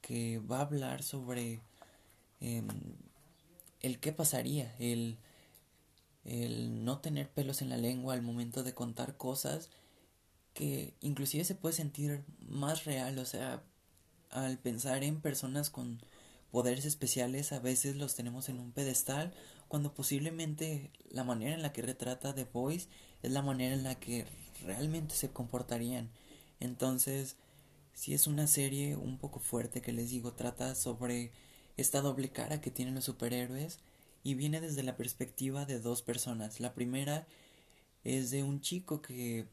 que 0.00 0.38
va 0.38 0.58
a 0.58 0.62
hablar 0.62 1.02
sobre 1.02 1.60
em, 2.42 2.68
el 3.80 3.98
qué 4.00 4.12
pasaría, 4.12 4.74
el, 4.78 5.18
el 6.24 6.84
no 6.84 7.00
tener 7.00 7.30
pelos 7.30 7.62
en 7.62 7.70
la 7.70 7.76
lengua 7.76 8.14
al 8.14 8.22
momento 8.22 8.62
de 8.62 8.74
contar 8.74 9.16
cosas 9.16 9.70
que 10.54 10.94
inclusive 11.00 11.44
se 11.44 11.54
puede 11.54 11.74
sentir 11.74 12.24
más 12.40 12.84
real, 12.84 13.18
o 13.18 13.24
sea, 13.24 13.62
al 14.30 14.58
pensar 14.58 15.04
en 15.04 15.20
personas 15.20 15.70
con 15.70 16.00
poderes 16.50 16.84
especiales 16.84 17.52
a 17.52 17.60
veces 17.60 17.96
los 17.96 18.14
tenemos 18.14 18.48
en 18.48 18.60
un 18.60 18.72
pedestal 18.72 19.32
cuando 19.68 19.94
posiblemente 19.94 20.90
la 21.10 21.24
manera 21.24 21.54
en 21.54 21.62
la 21.62 21.72
que 21.72 21.80
retrata 21.80 22.34
The 22.34 22.44
Voice 22.44 22.88
es 23.22 23.32
la 23.32 23.40
manera 23.40 23.74
en 23.74 23.84
la 23.84 23.94
que 23.94 24.26
realmente 24.64 25.14
se 25.14 25.30
comportarían. 25.30 26.10
Entonces, 26.60 27.36
si 27.94 28.12
es 28.12 28.26
una 28.26 28.46
serie 28.46 28.96
un 28.96 29.18
poco 29.18 29.40
fuerte 29.40 29.80
que 29.80 29.92
les 29.92 30.10
digo, 30.10 30.34
trata 30.34 30.74
sobre 30.74 31.32
esta 31.76 32.00
doble 32.00 32.30
cara 32.30 32.60
que 32.60 32.70
tienen 32.70 32.94
los 32.94 33.04
superhéroes 33.04 33.80
y 34.24 34.34
viene 34.34 34.60
desde 34.60 34.82
la 34.82 34.96
perspectiva 34.96 35.64
de 35.64 35.80
dos 35.80 36.02
personas. 36.02 36.60
La 36.60 36.74
primera 36.74 37.26
es 38.04 38.30
de 38.30 38.42
un 38.42 38.60
chico 38.60 39.02
que 39.02 39.46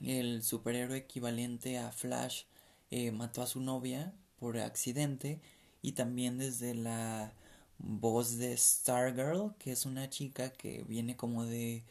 el 0.00 0.42
superhéroe 0.42 0.96
equivalente 0.98 1.78
a 1.78 1.92
Flash 1.92 2.44
eh, 2.90 3.10
mató 3.12 3.42
a 3.42 3.46
su 3.46 3.60
novia 3.60 4.12
por 4.38 4.58
accidente 4.58 5.40
y 5.82 5.92
también 5.92 6.38
desde 6.38 6.74
la 6.74 7.32
voz 7.78 8.38
de 8.38 8.56
Stargirl, 8.56 9.54
que 9.58 9.72
es 9.72 9.86
una 9.86 10.10
chica 10.10 10.52
que 10.52 10.84
viene 10.84 11.16
como 11.16 11.44
de, 11.44 11.84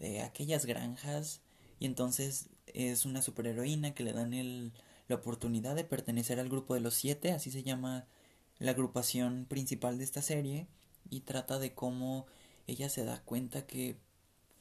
de 0.00 0.20
aquellas 0.20 0.66
granjas 0.66 1.40
y 1.78 1.86
entonces 1.86 2.48
es 2.66 3.04
una 3.04 3.22
superheroína 3.22 3.94
que 3.94 4.04
le 4.04 4.12
dan 4.12 4.34
el, 4.34 4.72
la 5.08 5.16
oportunidad 5.16 5.74
de 5.74 5.84
pertenecer 5.84 6.40
al 6.40 6.48
grupo 6.48 6.74
de 6.74 6.80
los 6.80 6.94
siete, 6.94 7.32
así 7.32 7.50
se 7.50 7.62
llama 7.62 8.06
la 8.58 8.72
agrupación 8.72 9.46
principal 9.48 9.98
de 9.98 10.04
esta 10.04 10.22
serie 10.22 10.66
y 11.10 11.20
trata 11.20 11.58
de 11.58 11.74
cómo 11.74 12.26
ella 12.66 12.88
se 12.88 13.04
da 13.04 13.22
cuenta 13.22 13.66
que 13.66 13.96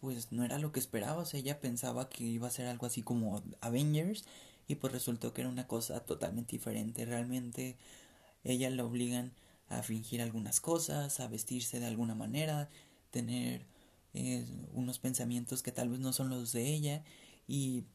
pues 0.01 0.31
no 0.31 0.43
era 0.43 0.59
lo 0.59 0.71
que 0.73 0.81
esperaba, 0.81 1.21
o 1.21 1.25
sea, 1.25 1.39
ella 1.39 1.61
pensaba 1.61 2.09
que 2.09 2.25
iba 2.25 2.47
a 2.47 2.51
ser 2.51 2.67
algo 2.67 2.85
así 2.85 3.03
como 3.03 3.41
Avengers 3.61 4.25
y 4.67 4.75
pues 4.75 4.91
resultó 4.91 5.33
que 5.33 5.41
era 5.41 5.49
una 5.49 5.67
cosa 5.67 6.01
totalmente 6.01 6.51
diferente, 6.51 7.05
realmente 7.05 7.77
ella 8.43 8.69
la 8.69 8.83
obligan 8.83 9.31
a 9.69 9.83
fingir 9.83 10.21
algunas 10.21 10.59
cosas, 10.59 11.19
a 11.19 11.27
vestirse 11.27 11.79
de 11.79 11.87
alguna 11.87 12.15
manera, 12.15 12.69
tener 13.11 13.65
eh, 14.13 14.45
unos 14.73 14.99
pensamientos 14.99 15.63
que 15.63 15.71
tal 15.71 15.89
vez 15.89 15.99
no 15.99 16.13
son 16.13 16.29
los 16.29 16.51
de 16.51 16.73
ella. 16.73 17.03
Y 17.47 17.85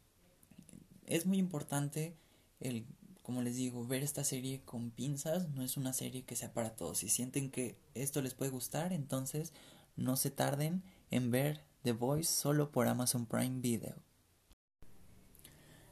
es 1.07 1.27
muy 1.27 1.39
importante 1.39 2.17
el 2.61 2.87
como 3.29 3.43
les 3.43 3.57
digo, 3.57 3.87
ver 3.87 4.03
esta 4.03 4.25
serie 4.25 4.63
con 4.65 4.91
pinzas 4.91 5.51
no 5.51 5.63
es 5.63 5.77
una 5.77 5.93
serie 5.93 6.25
que 6.25 6.35
sea 6.35 6.55
para 6.55 6.75
todos. 6.77 6.97
Si 6.97 7.11
sienten 7.11 7.51
que 7.51 7.77
esto 7.93 8.23
les 8.23 8.33
puede 8.33 8.51
gustar, 8.51 8.95
entonces 8.95 9.53
no 9.97 10.17
se 10.17 10.31
tarden 10.31 10.83
en 11.11 11.31
ver 11.31 11.63
The 11.83 11.93
Voice 11.93 12.33
solo 12.33 12.71
por 12.71 12.89
Amazon 12.89 13.27
Prime 13.27 13.61
Video. 13.61 13.97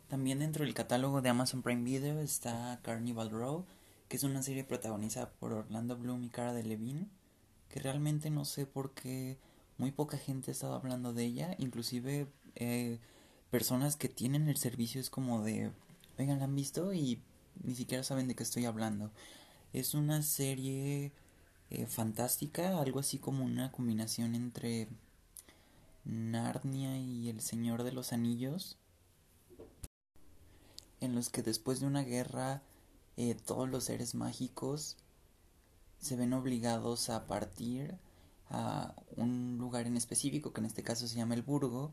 También 0.08 0.38
dentro 0.38 0.64
del 0.64 0.72
catálogo 0.72 1.20
de 1.20 1.28
Amazon 1.28 1.60
Prime 1.60 1.82
Video 1.82 2.20
está 2.20 2.80
Carnival 2.82 3.28
Row, 3.28 3.66
que 4.08 4.16
es 4.16 4.22
una 4.22 4.42
serie 4.42 4.64
protagonizada 4.64 5.28
por 5.32 5.52
Orlando 5.52 5.94
Bloom 5.94 6.24
y 6.24 6.30
Cara 6.30 6.54
Delevingne, 6.54 7.10
que 7.68 7.80
realmente 7.80 8.30
no 8.30 8.46
sé 8.46 8.64
por 8.64 8.94
qué 8.94 9.38
muy 9.76 9.90
poca 9.92 10.16
gente 10.16 10.50
ha 10.50 10.52
estado 10.52 10.74
hablando 10.74 11.12
de 11.12 11.24
ella, 11.24 11.54
inclusive 11.58 12.28
eh, 12.54 12.98
personas 13.50 13.96
que 13.96 14.08
tienen 14.08 14.48
el 14.48 14.56
servicio 14.56 15.02
es 15.02 15.10
como 15.10 15.42
de 15.42 15.70
Oigan, 16.18 16.38
¿la 16.38 16.44
han 16.44 16.54
visto? 16.54 16.92
Y 16.94 17.20
ni 17.62 17.74
siquiera 17.74 18.02
saben 18.02 18.28
de 18.28 18.34
qué 18.34 18.42
estoy 18.42 18.64
hablando. 18.64 19.10
Es 19.72 19.94
una 19.94 20.22
serie 20.22 21.12
eh, 21.70 21.86
fantástica, 21.86 22.80
algo 22.80 23.00
así 23.00 23.18
como 23.18 23.44
una 23.44 23.70
combinación 23.70 24.34
entre 24.34 24.88
Narnia 26.04 26.98
y 26.98 27.28
El 27.28 27.40
Señor 27.40 27.82
de 27.82 27.92
los 27.92 28.12
Anillos, 28.12 28.78
en 31.00 31.14
los 31.14 31.28
que 31.28 31.42
después 31.42 31.80
de 31.80 31.86
una 31.86 32.02
guerra 32.02 32.62
eh, 33.16 33.34
todos 33.34 33.68
los 33.68 33.84
seres 33.84 34.14
mágicos 34.14 34.96
se 35.98 36.16
ven 36.16 36.32
obligados 36.32 37.10
a 37.10 37.26
partir 37.26 37.94
a 38.48 38.94
un 39.16 39.58
lugar 39.58 39.86
en 39.86 39.96
específico, 39.96 40.52
que 40.52 40.60
en 40.60 40.66
este 40.66 40.82
caso 40.82 41.06
se 41.08 41.16
llama 41.16 41.34
el 41.34 41.42
Burgo, 41.42 41.92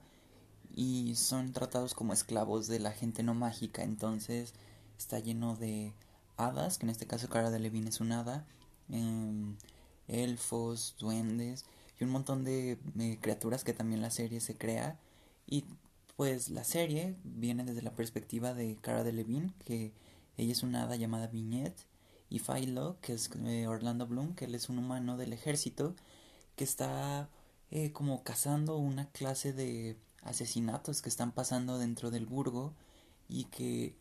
y 0.73 1.15
son 1.15 1.53
tratados 1.53 1.93
como 1.93 2.13
esclavos 2.13 2.67
de 2.67 2.79
la 2.79 2.91
gente 2.91 3.23
no 3.23 3.33
mágica. 3.33 3.83
Entonces 3.83 4.53
está 4.97 5.19
lleno 5.19 5.55
de 5.55 5.93
hadas, 6.37 6.77
que 6.77 6.85
en 6.85 6.89
este 6.89 7.07
caso 7.07 7.29
Cara 7.29 7.51
de 7.51 7.59
Levin 7.59 7.87
es 7.87 7.99
un 8.01 8.11
hada, 8.11 8.45
em, 8.89 9.55
elfos, 10.07 10.95
duendes 10.99 11.65
y 11.99 12.03
un 12.03 12.09
montón 12.11 12.43
de 12.43 12.79
eh, 12.99 13.17
criaturas 13.21 13.63
que 13.63 13.73
también 13.73 14.01
la 14.01 14.11
serie 14.11 14.39
se 14.41 14.57
crea. 14.57 14.99
Y 15.47 15.65
pues 16.15 16.49
la 16.49 16.63
serie 16.63 17.15
viene 17.23 17.63
desde 17.63 17.81
la 17.81 17.95
perspectiva 17.95 18.53
de 18.53 18.77
Cara 18.77 19.03
de 19.03 19.13
Levin, 19.13 19.53
que 19.65 19.93
ella 20.37 20.51
es 20.51 20.63
una 20.63 20.83
hada 20.83 20.95
llamada 20.95 21.27
Vignette, 21.27 21.85
y 22.29 22.39
Philo, 22.39 22.97
que 23.01 23.13
es 23.13 23.29
eh, 23.45 23.67
Orlando 23.67 24.07
Bloom, 24.07 24.33
que 24.35 24.45
él 24.45 24.55
es 24.55 24.67
un 24.69 24.79
humano 24.79 25.17
del 25.17 25.33
ejército, 25.33 25.95
que 26.55 26.63
está 26.63 27.29
eh, 27.69 27.91
como 27.91 28.23
cazando 28.23 28.77
una 28.77 29.09
clase 29.11 29.53
de 29.53 29.97
asesinatos 30.23 31.01
que 31.01 31.09
están 31.09 31.31
pasando 31.31 31.77
dentro 31.77 32.11
del 32.11 32.25
burgo 32.25 32.73
y 33.29 33.45
que 33.45 33.95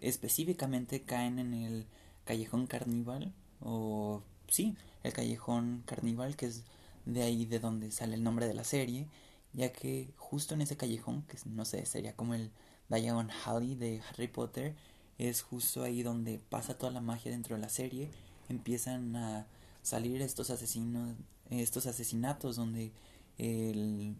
específicamente 0.00 1.02
caen 1.02 1.38
en 1.38 1.54
el 1.54 1.86
callejón 2.24 2.66
carníval 2.66 3.32
o 3.60 4.22
sí, 4.48 4.76
el 5.02 5.12
callejón 5.12 5.82
carníval 5.86 6.36
que 6.36 6.46
es 6.46 6.64
de 7.04 7.22
ahí 7.22 7.46
de 7.46 7.58
donde 7.58 7.90
sale 7.90 8.14
el 8.14 8.22
nombre 8.22 8.46
de 8.46 8.54
la 8.54 8.64
serie, 8.64 9.08
ya 9.52 9.72
que 9.72 10.12
justo 10.16 10.54
en 10.54 10.60
ese 10.60 10.76
callejón, 10.76 11.22
que 11.22 11.38
no 11.46 11.64
sé, 11.64 11.84
sería 11.86 12.14
como 12.14 12.34
el 12.34 12.50
Diagon 12.88 13.30
Alley 13.46 13.74
de 13.74 14.02
Harry 14.08 14.28
Potter, 14.28 14.74
es 15.18 15.42
justo 15.42 15.82
ahí 15.82 16.02
donde 16.02 16.38
pasa 16.38 16.76
toda 16.76 16.92
la 16.92 17.00
magia 17.00 17.30
dentro 17.32 17.56
de 17.56 17.62
la 17.62 17.68
serie, 17.68 18.10
empiezan 18.48 19.16
a 19.16 19.46
salir 19.82 20.20
estos 20.22 20.50
asesinos, 20.50 21.16
estos 21.50 21.86
asesinatos 21.86 22.56
donde 22.56 22.92
el 23.38 24.16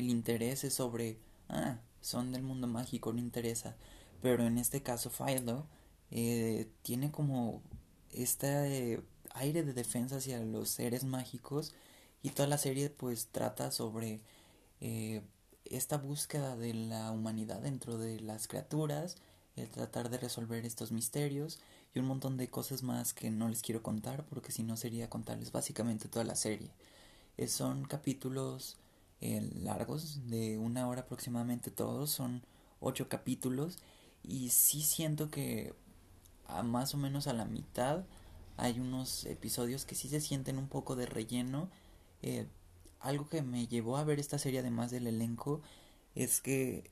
el 0.00 0.10
interés 0.10 0.64
es 0.64 0.74
sobre, 0.74 1.18
ah, 1.48 1.78
son 2.00 2.32
del 2.32 2.42
mundo 2.42 2.66
mágico, 2.66 3.12
no 3.12 3.20
interesa. 3.20 3.76
Pero 4.22 4.46
en 4.46 4.58
este 4.58 4.82
caso, 4.82 5.10
Philo 5.10 5.66
eh, 6.10 6.68
tiene 6.82 7.10
como 7.10 7.62
este 8.12 9.02
aire 9.34 9.62
de 9.62 9.72
defensa 9.72 10.16
hacia 10.16 10.40
los 10.40 10.70
seres 10.70 11.04
mágicos 11.04 11.74
y 12.22 12.30
toda 12.30 12.48
la 12.48 12.58
serie 12.58 12.90
pues 12.90 13.28
trata 13.28 13.70
sobre 13.70 14.20
eh, 14.80 15.22
esta 15.64 15.98
búsqueda 15.98 16.56
de 16.56 16.74
la 16.74 17.10
humanidad 17.12 17.60
dentro 17.60 17.98
de 17.98 18.20
las 18.20 18.48
criaturas, 18.48 19.16
el 19.56 19.68
tratar 19.68 20.08
de 20.10 20.18
resolver 20.18 20.64
estos 20.64 20.92
misterios 20.92 21.58
y 21.94 21.98
un 21.98 22.06
montón 22.06 22.36
de 22.36 22.48
cosas 22.48 22.82
más 22.82 23.12
que 23.14 23.30
no 23.30 23.48
les 23.48 23.62
quiero 23.62 23.82
contar 23.82 24.24
porque 24.26 24.52
si 24.52 24.62
no 24.62 24.76
sería 24.76 25.10
contarles 25.10 25.52
básicamente 25.52 26.08
toda 26.08 26.24
la 26.24 26.36
serie. 26.36 26.70
Eh, 27.36 27.48
son 27.48 27.84
capítulos 27.84 28.76
eh, 29.20 29.50
largos, 29.62 30.28
de 30.28 30.58
una 30.58 30.88
hora 30.88 31.02
aproximadamente 31.02 31.70
todos, 31.70 32.10
son 32.10 32.42
ocho 32.80 33.08
capítulos 33.08 33.78
y 34.22 34.50
sí 34.50 34.82
siento 34.82 35.30
que 35.30 35.74
a 36.46 36.62
más 36.62 36.94
o 36.94 36.96
menos 36.98 37.26
a 37.26 37.32
la 37.32 37.44
mitad 37.44 38.04
hay 38.56 38.80
unos 38.80 39.24
episodios 39.26 39.84
que 39.84 39.94
sí 39.94 40.08
se 40.08 40.20
sienten 40.20 40.58
un 40.58 40.68
poco 40.68 40.96
de 40.96 41.06
relleno. 41.06 41.70
Eh, 42.22 42.48
algo 43.00 43.28
que 43.28 43.42
me 43.42 43.68
llevó 43.68 43.96
a 43.96 44.04
ver 44.04 44.18
esta 44.18 44.38
serie 44.38 44.60
además 44.60 44.90
del 44.90 45.06
elenco 45.06 45.62
es 46.14 46.40
que 46.40 46.90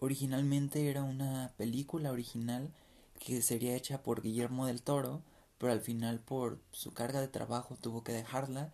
originalmente 0.00 0.90
era 0.90 1.02
una 1.02 1.54
película 1.56 2.12
original 2.12 2.70
que 3.18 3.42
sería 3.42 3.74
hecha 3.74 4.02
por 4.02 4.22
Guillermo 4.22 4.66
del 4.66 4.82
Toro, 4.82 5.22
pero 5.58 5.72
al 5.72 5.80
final 5.80 6.20
por 6.20 6.60
su 6.70 6.92
carga 6.92 7.20
de 7.20 7.28
trabajo 7.28 7.76
tuvo 7.80 8.04
que 8.04 8.12
dejarla 8.12 8.72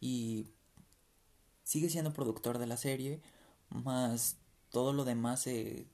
y 0.00 0.46
sigue 1.64 1.88
siendo 1.90 2.12
productor 2.12 2.58
de 2.58 2.66
la 2.66 2.76
serie, 2.76 3.20
más 3.70 4.36
todo 4.70 4.92
lo 4.92 5.04
demás 5.04 5.40
se 5.40 5.86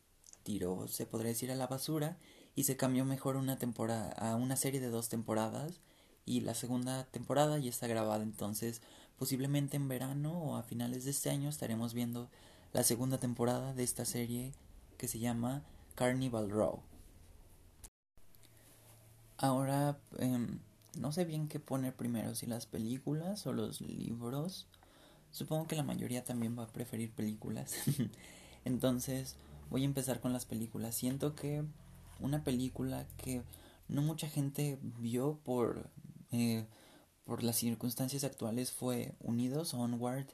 tiró, 0.43 0.89
se 0.89 1.07
podría 1.07 1.31
decir, 1.31 1.51
a 1.51 1.55
la 1.55 1.67
basura 1.67 2.19
y 2.55 2.65
se 2.65 2.77
cambió 2.77 3.05
mejor 3.05 3.37
una 3.37 3.59
temporada 3.59 4.13
a 4.13 4.37
una 4.37 4.57
serie 4.57 4.81
de 4.81 4.91
dos 4.91 5.09
temporadas 5.09 5.81
y 6.27 6.41
la 6.41 6.55
segunda 6.55 7.05
temporada 7.05 7.59
ya 7.59 7.71
está 7.71 7.87
grabada 7.87 8.23
entonces 8.23 8.83
posiblemente 9.19 9.77
en 9.77 9.89
verano 9.89 10.33
o 10.33 10.57
a 10.57 10.63
finales 10.63 11.05
de 11.05 11.11
este 11.11 11.31
año 11.31 11.49
estaremos 11.49 11.95
viendo 11.95 12.29
la 12.73 12.83
segunda 12.85 13.19
temporada 13.19 13.75
de 13.75 13.83
esta 13.83 14.05
serie 14.05 14.53
que 14.97 15.09
se 15.09 15.19
llama 15.19 15.63
Carnival 15.95 16.51
Row. 16.51 16.83
Ahora 19.37 19.99
em, 20.19 20.61
no 20.99 21.13
sé 21.13 21.25
bien 21.25 21.49
qué 21.49 21.61
poner 21.61 21.95
primero, 21.95 22.35
si 22.35 22.47
las 22.47 22.67
películas 22.67 23.47
o 23.47 23.53
los 23.53 23.81
libros 23.81 24.67
Supongo 25.31 25.67
que 25.67 25.77
la 25.77 25.83
mayoría 25.83 26.25
también 26.25 26.59
va 26.59 26.65
a 26.65 26.73
preferir 26.73 27.13
películas. 27.13 27.75
Entonces 28.65 29.37
voy 29.71 29.83
a 29.83 29.87
empezar 29.87 30.21
con 30.21 30.33
las 30.33 30.45
películas. 30.45 30.95
Siento 30.95 31.35
que 31.35 31.65
una 32.19 32.45
película 32.45 33.07
que 33.17 33.43
no 33.89 34.03
mucha 34.03 34.29
gente 34.29 34.79
vio 34.83 35.39
por, 35.45 35.91
eh, 36.33 36.67
por 37.25 37.43
las 37.43 37.57
circunstancias 37.57 38.25
actuales 38.25 38.73
fue 38.73 39.15
Unidos 39.21 39.75
Onward 39.75 40.27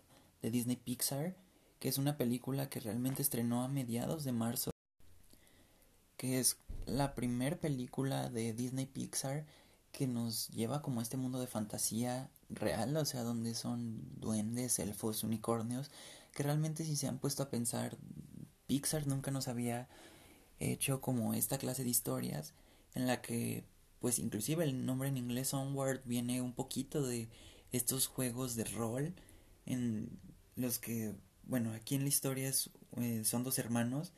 de 0.42 0.50
Disney 0.50 0.76
Pixar, 0.76 1.36
que 1.78 1.88
es 1.88 1.98
una 1.98 2.16
película 2.16 2.68
que 2.68 2.80
realmente 2.80 3.22
estrenó 3.22 3.62
a 3.62 3.68
mediados 3.68 4.24
de 4.24 4.32
marzo, 4.32 4.70
que 6.16 6.40
es 6.40 6.58
la 6.86 7.14
primer 7.14 7.58
película 7.58 8.30
de 8.30 8.52
Disney 8.52 8.86
Pixar 8.86 9.44
que 9.96 10.06
nos 10.06 10.48
lleva 10.48 10.82
como 10.82 11.00
a 11.00 11.02
este 11.02 11.16
mundo 11.16 11.40
de 11.40 11.46
fantasía 11.46 12.28
real, 12.50 12.94
o 12.98 13.06
sea, 13.06 13.22
donde 13.22 13.54
son 13.54 14.02
duendes, 14.20 14.78
elfos, 14.78 15.24
unicornios, 15.24 15.90
que 16.34 16.42
realmente 16.42 16.84
si 16.84 16.96
se 16.96 17.08
han 17.08 17.18
puesto 17.18 17.42
a 17.42 17.48
pensar, 17.48 17.96
Pixar 18.66 19.06
nunca 19.06 19.30
nos 19.30 19.48
había 19.48 19.88
hecho 20.60 21.00
como 21.00 21.32
esta 21.32 21.56
clase 21.56 21.82
de 21.82 21.88
historias 21.88 22.52
en 22.94 23.06
la 23.06 23.22
que 23.22 23.64
pues 23.98 24.18
inclusive 24.18 24.64
el 24.64 24.84
nombre 24.84 25.08
en 25.08 25.16
inglés 25.16 25.54
Onward 25.54 26.02
viene 26.04 26.42
un 26.42 26.52
poquito 26.52 27.06
de 27.06 27.30
estos 27.72 28.06
juegos 28.06 28.54
de 28.54 28.64
rol 28.64 29.14
en 29.64 30.10
los 30.56 30.78
que, 30.78 31.14
bueno, 31.44 31.72
aquí 31.72 31.94
en 31.94 32.02
la 32.02 32.08
historia 32.08 32.52
eh, 32.98 33.24
son 33.24 33.44
dos 33.44 33.58
hermanos 33.58 34.12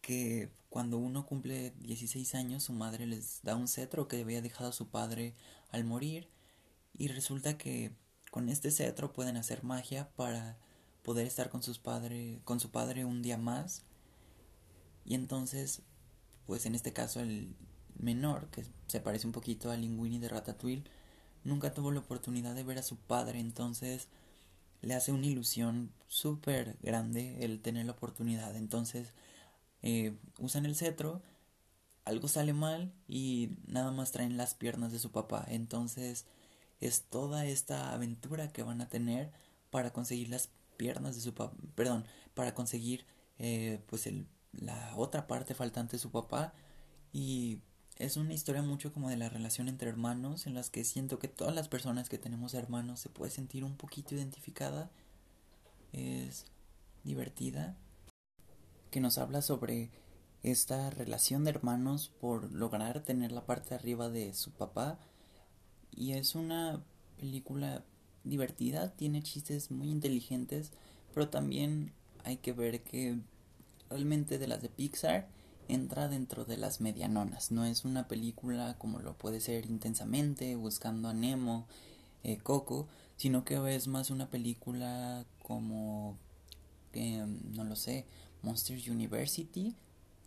que 0.00 0.48
cuando 0.70 0.98
uno 0.98 1.26
cumple 1.26 1.72
16 1.80 2.34
años 2.34 2.64
su 2.64 2.72
madre 2.72 3.06
les 3.06 3.40
da 3.42 3.56
un 3.56 3.68
cetro 3.68 4.08
que 4.08 4.20
había 4.20 4.42
dejado 4.42 4.70
a 4.70 4.72
su 4.72 4.88
padre 4.88 5.34
al 5.70 5.84
morir 5.84 6.28
y 6.96 7.08
resulta 7.08 7.56
que 7.56 7.92
con 8.30 8.48
este 8.48 8.70
cetro 8.70 9.12
pueden 9.12 9.36
hacer 9.36 9.64
magia 9.64 10.10
para 10.16 10.58
poder 11.02 11.26
estar 11.26 11.48
con 11.50 11.62
sus 11.62 11.78
padres 11.78 12.40
con 12.44 12.60
su 12.60 12.70
padre 12.70 13.04
un 13.04 13.22
día 13.22 13.38
más. 13.38 13.84
Y 15.04 15.14
entonces 15.14 15.82
pues 16.46 16.66
en 16.66 16.74
este 16.74 16.92
caso 16.92 17.20
el 17.20 17.54
menor 17.98 18.48
que 18.50 18.64
se 18.86 19.00
parece 19.00 19.26
un 19.26 19.32
poquito 19.32 19.70
a 19.70 19.76
Linguini 19.76 20.18
de 20.18 20.28
Ratatouille 20.28 20.84
nunca 21.44 21.74
tuvo 21.74 21.90
la 21.90 22.00
oportunidad 22.00 22.54
de 22.54 22.64
ver 22.64 22.78
a 22.78 22.82
su 22.82 22.96
padre. 22.96 23.40
Entonces 23.40 24.08
le 24.82 24.94
hace 24.94 25.12
una 25.12 25.26
ilusión 25.26 25.92
súper 26.06 26.76
grande 26.82 27.44
el 27.44 27.60
tener 27.60 27.86
la 27.86 27.92
oportunidad. 27.92 28.56
Entonces 28.56 29.12
eh, 29.82 30.16
usan 30.38 30.66
el 30.66 30.74
cetro 30.74 31.22
algo 32.08 32.26
sale 32.26 32.54
mal 32.54 32.92
y 33.06 33.50
nada 33.66 33.92
más 33.92 34.12
traen 34.12 34.36
las 34.38 34.54
piernas 34.54 34.92
de 34.92 34.98
su 34.98 35.12
papá. 35.12 35.44
Entonces 35.48 36.24
es 36.80 37.02
toda 37.02 37.46
esta 37.46 37.92
aventura 37.92 38.48
que 38.48 38.62
van 38.62 38.80
a 38.80 38.88
tener 38.88 39.30
para 39.70 39.92
conseguir 39.92 40.30
las 40.30 40.48
piernas 40.76 41.14
de 41.16 41.20
su 41.20 41.34
papá, 41.34 41.54
perdón, 41.74 42.06
para 42.34 42.54
conseguir 42.54 43.04
eh, 43.38 43.82
pues 43.86 44.06
el, 44.06 44.26
la 44.52 44.96
otra 44.96 45.26
parte 45.26 45.54
faltante 45.54 45.96
de 45.96 46.00
su 46.00 46.10
papá. 46.10 46.54
Y 47.12 47.60
es 47.96 48.16
una 48.16 48.32
historia 48.32 48.62
mucho 48.62 48.92
como 48.92 49.10
de 49.10 49.16
la 49.16 49.28
relación 49.28 49.68
entre 49.68 49.90
hermanos 49.90 50.46
en 50.46 50.54
las 50.54 50.70
que 50.70 50.84
siento 50.84 51.18
que 51.18 51.28
todas 51.28 51.54
las 51.54 51.68
personas 51.68 52.08
que 52.08 52.18
tenemos 52.18 52.54
hermanos 52.54 53.00
se 53.00 53.10
puede 53.10 53.30
sentir 53.30 53.64
un 53.64 53.76
poquito 53.76 54.14
identificada. 54.14 54.90
Es 55.92 56.46
divertida 57.04 57.76
que 58.88 59.00
nos 59.00 59.18
habla 59.18 59.42
sobre 59.42 59.90
esta 60.42 60.90
relación 60.90 61.44
de 61.44 61.50
hermanos 61.50 62.10
por 62.20 62.52
lograr 62.52 63.02
tener 63.02 63.32
la 63.32 63.46
parte 63.46 63.70
de 63.70 63.74
arriba 63.76 64.08
de 64.08 64.34
su 64.34 64.50
papá. 64.52 64.98
Y 65.94 66.12
es 66.12 66.34
una 66.34 66.82
película 67.18 67.82
divertida, 68.24 68.92
tiene 68.92 69.22
chistes 69.22 69.70
muy 69.70 69.90
inteligentes, 69.90 70.72
pero 71.12 71.28
también 71.28 71.92
hay 72.24 72.36
que 72.36 72.52
ver 72.52 72.82
que 72.82 73.18
realmente 73.88 74.38
de 74.38 74.46
las 74.46 74.62
de 74.62 74.68
Pixar 74.68 75.28
entra 75.68 76.08
dentro 76.08 76.44
de 76.44 76.56
las 76.56 76.80
medianonas, 76.80 77.50
no 77.50 77.64
es 77.64 77.84
una 77.84 78.08
película 78.08 78.76
como 78.78 79.00
lo 79.00 79.14
puede 79.14 79.40
ser 79.40 79.66
intensamente, 79.66 80.56
buscando 80.56 81.08
a 81.08 81.14
Nemo, 81.14 81.66
eh, 82.24 82.38
Coco, 82.38 82.88
sino 83.16 83.44
que 83.44 83.74
es 83.74 83.86
más 83.86 84.10
una 84.10 84.30
película 84.30 85.24
como, 85.42 86.16
eh, 86.94 87.24
no 87.52 87.64
lo 87.64 87.76
sé, 87.76 88.06
Monsters 88.42 88.88
University, 88.88 89.74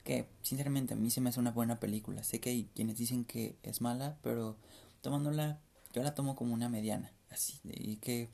que 0.03 0.27
sinceramente 0.41 0.93
a 0.93 0.97
mí 0.97 1.09
se 1.11 1.21
me 1.21 1.29
hace 1.29 1.39
una 1.39 1.51
buena 1.51 1.79
película, 1.79 2.23
sé 2.23 2.39
que 2.39 2.49
hay 2.49 2.69
quienes 2.75 2.97
dicen 2.97 3.25
que 3.25 3.55
es 3.63 3.81
mala, 3.81 4.17
pero 4.21 4.57
tomándola, 5.01 5.59
yo 5.93 6.03
la 6.03 6.15
tomo 6.15 6.35
como 6.35 6.53
una 6.53 6.69
mediana, 6.69 7.11
así, 7.29 7.59
y 7.63 7.97
que 7.97 8.29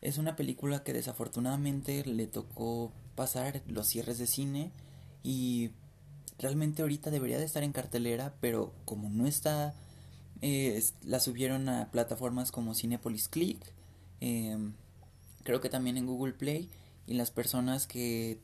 es 0.00 0.18
una 0.18 0.36
película 0.36 0.84
que 0.84 0.92
desafortunadamente 0.92 2.04
le 2.04 2.26
tocó 2.26 2.92
pasar 3.14 3.62
los 3.66 3.88
cierres 3.88 4.18
de 4.18 4.26
cine 4.26 4.70
y 5.22 5.70
realmente 6.38 6.82
ahorita 6.82 7.10
debería 7.10 7.38
de 7.38 7.44
estar 7.44 7.62
en 7.62 7.72
cartelera, 7.72 8.34
pero 8.40 8.74
como 8.84 9.08
no 9.08 9.26
está, 9.26 9.74
eh, 10.42 10.82
la 11.02 11.20
subieron 11.20 11.68
a 11.70 11.90
plataformas 11.90 12.52
como 12.52 12.74
Cinepolis 12.74 13.28
Click, 13.28 13.58
em, 14.20 14.74
creo 15.42 15.60
que 15.62 15.70
también 15.70 15.96
en 15.96 16.06
Google 16.06 16.34
Play 16.34 16.70
y 17.06 17.14
las 17.14 17.30
personas 17.30 17.86
que 17.86 18.40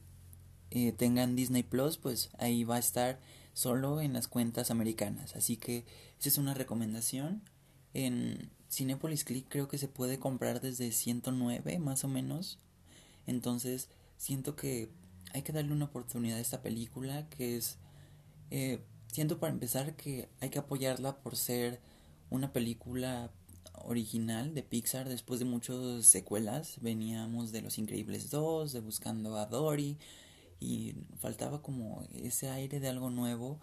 eh, 0.70 0.92
tengan 0.92 1.36
Disney 1.36 1.62
Plus, 1.62 1.98
pues 1.98 2.30
ahí 2.38 2.64
va 2.64 2.76
a 2.76 2.80
estar 2.80 3.18
solo 3.52 4.00
en 4.00 4.12
las 4.12 4.28
cuentas 4.28 4.70
americanas. 4.70 5.36
Así 5.36 5.56
que 5.56 5.84
esa 6.18 6.28
es 6.28 6.38
una 6.38 6.54
recomendación. 6.54 7.42
En 7.92 8.50
Cinepolis 8.70 9.24
Click 9.24 9.46
creo 9.48 9.68
que 9.68 9.78
se 9.78 9.88
puede 9.88 10.18
comprar 10.18 10.60
desde 10.60 10.92
109 10.92 11.78
más 11.78 12.04
o 12.04 12.08
menos. 12.08 12.58
Entonces 13.26 13.88
siento 14.16 14.56
que 14.56 14.90
hay 15.32 15.42
que 15.42 15.52
darle 15.52 15.72
una 15.72 15.86
oportunidad 15.86 16.38
a 16.38 16.42
esta 16.42 16.62
película 16.62 17.28
que 17.28 17.56
es... 17.56 17.78
Eh, 18.50 18.80
siento 19.12 19.38
para 19.38 19.52
empezar 19.52 19.96
que 19.96 20.28
hay 20.40 20.50
que 20.50 20.58
apoyarla 20.58 21.16
por 21.16 21.36
ser 21.36 21.80
una 22.30 22.52
película 22.52 23.30
original 23.84 24.54
de 24.54 24.62
Pixar 24.62 25.08
después 25.08 25.40
de 25.40 25.46
muchas 25.46 26.06
secuelas. 26.06 26.78
Veníamos 26.80 27.52
de 27.52 27.62
Los 27.62 27.78
Increíbles 27.78 28.30
2, 28.30 28.72
de 28.72 28.80
Buscando 28.80 29.36
a 29.36 29.46
Dory, 29.46 29.98
y 30.60 30.94
faltaba 31.18 31.62
como 31.62 32.04
ese 32.14 32.50
aire 32.50 32.78
de 32.78 32.88
algo 32.88 33.10
nuevo 33.10 33.58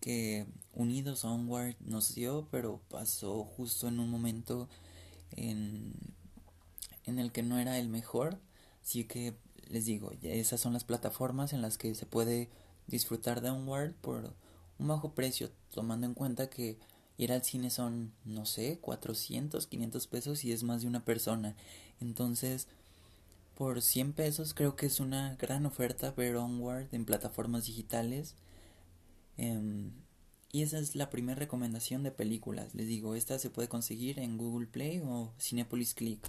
que 0.00 0.46
Unidos 0.72 1.24
Onward 1.24 1.74
nos 1.80 2.14
dio, 2.14 2.48
pero 2.50 2.80
pasó 2.88 3.44
justo 3.44 3.88
en 3.88 3.98
un 3.98 4.08
momento 4.08 4.68
en, 5.32 5.92
en 7.04 7.18
el 7.18 7.32
que 7.32 7.42
no 7.42 7.58
era 7.58 7.78
el 7.78 7.88
mejor. 7.88 8.38
Así 8.82 9.04
que 9.04 9.34
les 9.68 9.84
digo, 9.84 10.12
esas 10.22 10.60
son 10.60 10.72
las 10.72 10.84
plataformas 10.84 11.52
en 11.52 11.62
las 11.62 11.76
que 11.78 11.94
se 11.94 12.06
puede 12.06 12.48
disfrutar 12.86 13.40
de 13.40 13.50
Onward 13.50 13.94
por 13.94 14.32
un 14.78 14.88
bajo 14.88 15.14
precio, 15.14 15.50
tomando 15.70 16.06
en 16.06 16.14
cuenta 16.14 16.48
que 16.48 16.78
ir 17.18 17.32
al 17.32 17.42
cine 17.42 17.70
son, 17.70 18.12
no 18.24 18.46
sé, 18.46 18.78
400, 18.80 19.66
500 19.66 20.06
pesos 20.06 20.44
y 20.44 20.52
es 20.52 20.62
más 20.62 20.82
de 20.82 20.88
una 20.88 21.04
persona. 21.04 21.56
Entonces, 22.00 22.68
por 23.56 23.80
100 23.80 24.12
pesos 24.12 24.52
creo 24.52 24.76
que 24.76 24.86
es 24.86 25.00
una 25.00 25.34
gran 25.36 25.64
oferta 25.64 26.10
ver 26.10 26.36
Onward 26.36 26.88
en 26.92 27.06
plataformas 27.06 27.64
digitales. 27.64 28.34
Em, 29.38 29.92
y 30.52 30.62
esa 30.62 30.78
es 30.78 30.94
la 30.94 31.08
primera 31.08 31.38
recomendación 31.38 32.02
de 32.02 32.10
películas. 32.10 32.74
Les 32.74 32.86
digo, 32.86 33.14
esta 33.14 33.38
se 33.38 33.50
puede 33.50 33.68
conseguir 33.68 34.18
en 34.18 34.36
Google 34.36 34.66
Play 34.66 35.00
o 35.04 35.32
Cinepolis 35.40 35.94
Click. 35.94 36.28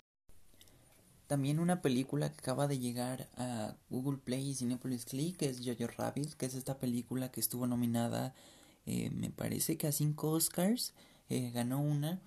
También 1.27 1.59
una 1.59 1.81
película 1.81 2.31
que 2.31 2.39
acaba 2.39 2.67
de 2.67 2.79
llegar 2.79 3.29
a 3.35 3.75
Google 3.89 4.19
Play 4.19 4.49
y 4.49 4.55
Cinepolis 4.55 5.03
Click 5.03 5.41
es 5.41 5.59
Jojo 5.59 5.91
Rabbit, 5.97 6.33
que 6.35 6.45
es 6.45 6.55
esta 6.55 6.79
película 6.79 7.29
que 7.29 7.41
estuvo 7.41 7.67
nominada, 7.67 8.33
eh, 8.85 9.09
me 9.09 9.29
parece 9.31 9.77
que 9.77 9.87
a 9.87 9.91
5 9.91 10.31
Oscars. 10.31 10.93
Eh, 11.29 11.51
ganó 11.51 11.81
una, 11.81 12.21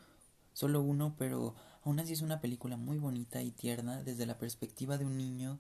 solo 0.53 0.83
uno, 0.83 1.15
pero 1.19 1.55
Aún 1.85 1.99
así 1.99 2.13
es 2.13 2.21
una 2.21 2.41
película 2.41 2.77
muy 2.77 2.99
bonita 2.99 3.43
y 3.43 3.51
tierna 3.51 4.03
desde 4.03 4.27
la 4.27 4.39
perspectiva 4.39 4.99
de 4.99 5.07
un 5.07 5.17
niño 5.17 5.59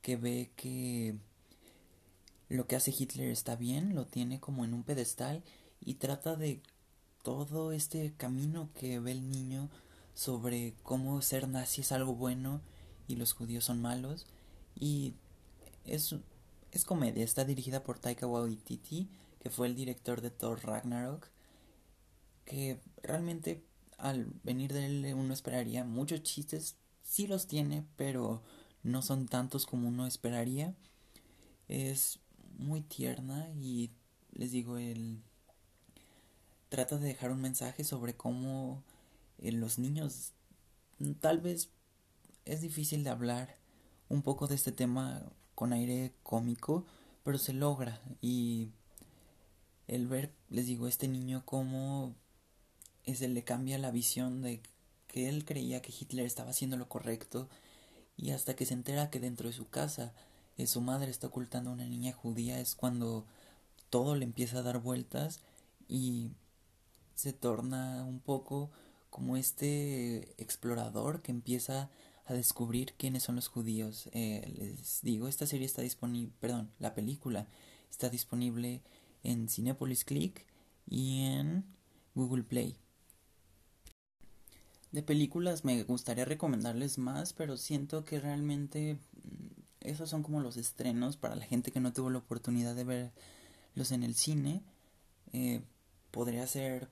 que 0.00 0.16
ve 0.16 0.50
que 0.56 1.16
lo 2.48 2.66
que 2.66 2.76
hace 2.76 2.94
Hitler 2.96 3.30
está 3.30 3.56
bien, 3.56 3.94
lo 3.94 4.06
tiene 4.06 4.40
como 4.40 4.64
en 4.64 4.72
un 4.72 4.82
pedestal 4.82 5.42
y 5.80 5.94
trata 5.94 6.36
de 6.36 6.62
todo 7.22 7.72
este 7.72 8.14
camino 8.16 8.70
que 8.74 9.00
ve 9.00 9.12
el 9.12 9.30
niño 9.30 9.68
sobre 10.14 10.74
cómo 10.82 11.20
ser 11.20 11.48
nazi 11.48 11.82
es 11.82 11.92
algo 11.92 12.14
bueno 12.14 12.62
y 13.06 13.16
los 13.16 13.32
judíos 13.34 13.64
son 13.64 13.82
malos. 13.82 14.26
Y 14.74 15.14
es, 15.84 16.14
es 16.72 16.84
comedia, 16.84 17.24
está 17.24 17.44
dirigida 17.44 17.82
por 17.82 17.98
Taika 17.98 18.26
Waititi 18.26 19.08
que 19.40 19.50
fue 19.50 19.66
el 19.66 19.76
director 19.76 20.20
de 20.20 20.30
Thor 20.30 20.64
Ragnarok 20.64 21.28
que 22.44 22.80
realmente 23.02 23.62
al 23.98 24.26
venir 24.44 24.72
de 24.72 24.86
él 24.86 25.14
uno 25.14 25.34
esperaría 25.34 25.84
muchos 25.84 26.22
chistes, 26.22 26.76
sí 27.02 27.26
los 27.26 27.46
tiene, 27.46 27.84
pero 27.96 28.42
no 28.82 29.02
son 29.02 29.26
tantos 29.26 29.66
como 29.66 29.88
uno 29.88 30.06
esperaría. 30.06 30.74
Es 31.68 32.20
muy 32.56 32.80
tierna 32.80 33.50
y 33.60 33.90
les 34.32 34.52
digo, 34.52 34.78
él 34.78 35.22
trata 36.68 36.96
de 36.98 37.08
dejar 37.08 37.30
un 37.30 37.40
mensaje 37.40 37.84
sobre 37.84 38.14
cómo 38.14 38.82
eh, 39.38 39.52
los 39.52 39.78
niños 39.78 40.32
tal 41.20 41.40
vez 41.40 41.70
es 42.44 42.60
difícil 42.60 43.04
de 43.04 43.10
hablar 43.10 43.56
un 44.08 44.22
poco 44.22 44.46
de 44.46 44.54
este 44.54 44.72
tema 44.72 45.22
con 45.54 45.72
aire 45.72 46.14
cómico, 46.22 46.86
pero 47.24 47.38
se 47.38 47.52
logra 47.52 48.00
y 48.20 48.70
el 49.86 50.06
ver, 50.06 50.32
les 50.50 50.66
digo, 50.66 50.86
este 50.86 51.08
niño 51.08 51.42
como 51.44 52.14
se 53.14 53.28
le 53.28 53.44
cambia 53.44 53.78
la 53.78 53.90
visión 53.90 54.42
de 54.42 54.60
que 55.06 55.28
él 55.28 55.44
creía 55.44 55.82
que 55.82 55.92
Hitler 55.98 56.26
estaba 56.26 56.50
haciendo 56.50 56.76
lo 56.76 56.88
correcto 56.88 57.48
y 58.16 58.30
hasta 58.30 58.54
que 58.54 58.66
se 58.66 58.74
entera 58.74 59.10
que 59.10 59.20
dentro 59.20 59.48
de 59.48 59.54
su 59.54 59.68
casa 59.68 60.12
eh, 60.56 60.66
su 60.66 60.80
madre 60.80 61.10
está 61.10 61.28
ocultando 61.28 61.70
a 61.70 61.72
una 61.72 61.86
niña 61.86 62.12
judía 62.12 62.60
es 62.60 62.74
cuando 62.74 63.24
todo 63.90 64.16
le 64.16 64.24
empieza 64.24 64.58
a 64.58 64.62
dar 64.62 64.80
vueltas 64.80 65.40
y 65.88 66.32
se 67.14 67.32
torna 67.32 68.04
un 68.04 68.20
poco 68.20 68.70
como 69.10 69.36
este 69.36 70.34
explorador 70.42 71.22
que 71.22 71.32
empieza 71.32 71.90
a 72.26 72.34
descubrir 72.34 72.92
quiénes 72.98 73.22
son 73.22 73.36
los 73.36 73.48
judíos. 73.48 74.08
Eh, 74.12 74.52
les 74.58 75.00
digo, 75.02 75.28
esta 75.28 75.46
serie 75.46 75.64
está 75.64 75.82
disponible, 75.82 76.32
perdón, 76.40 76.70
la 76.78 76.94
película 76.94 77.46
está 77.90 78.10
disponible 78.10 78.82
en 79.24 79.48
Cinepolis 79.48 80.04
Click 80.04 80.44
y 80.88 81.24
en 81.24 81.64
Google 82.14 82.42
Play. 82.42 82.76
De 84.92 85.02
películas 85.02 85.64
me 85.64 85.82
gustaría 85.82 86.24
recomendarles 86.24 86.98
más, 86.98 87.32
pero 87.32 87.56
siento 87.56 88.04
que 88.04 88.20
realmente 88.20 88.94
mm, 88.94 89.88
esos 89.88 90.10
son 90.10 90.22
como 90.22 90.40
los 90.40 90.56
estrenos 90.56 91.16
para 91.16 91.36
la 91.36 91.44
gente 91.44 91.70
que 91.70 91.80
no 91.80 91.92
tuvo 91.92 92.10
la 92.10 92.18
oportunidad 92.18 92.74
de 92.74 92.84
verlos 92.84 93.92
en 93.92 94.02
el 94.02 94.14
cine. 94.14 94.62
Eh, 95.32 95.60
podría 96.10 96.46
ser 96.46 96.88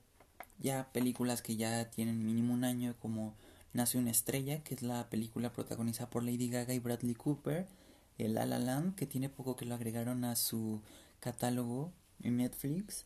ya 0.59 0.91
películas 0.91 1.41
que 1.41 1.55
ya 1.55 1.89
tienen 1.89 2.25
mínimo 2.25 2.53
un 2.53 2.63
año 2.63 2.95
como 2.99 3.35
Nace 3.73 3.97
una 3.99 4.11
estrella, 4.11 4.63
que 4.63 4.73
es 4.73 4.81
la 4.81 5.09
película 5.09 5.51
protagonizada 5.51 6.09
por 6.09 6.23
Lady 6.23 6.49
Gaga 6.49 6.73
y 6.73 6.79
Bradley 6.79 7.13
Cooper, 7.13 7.67
el 8.17 8.33
La 8.33 8.45
La 8.45 8.93
que 8.95 9.05
tiene 9.05 9.29
poco 9.29 9.55
que 9.55 9.65
lo 9.65 9.75
agregaron 9.75 10.23
a 10.23 10.35
su 10.35 10.81
catálogo 11.19 11.91
en 12.23 12.37
Netflix, 12.37 13.05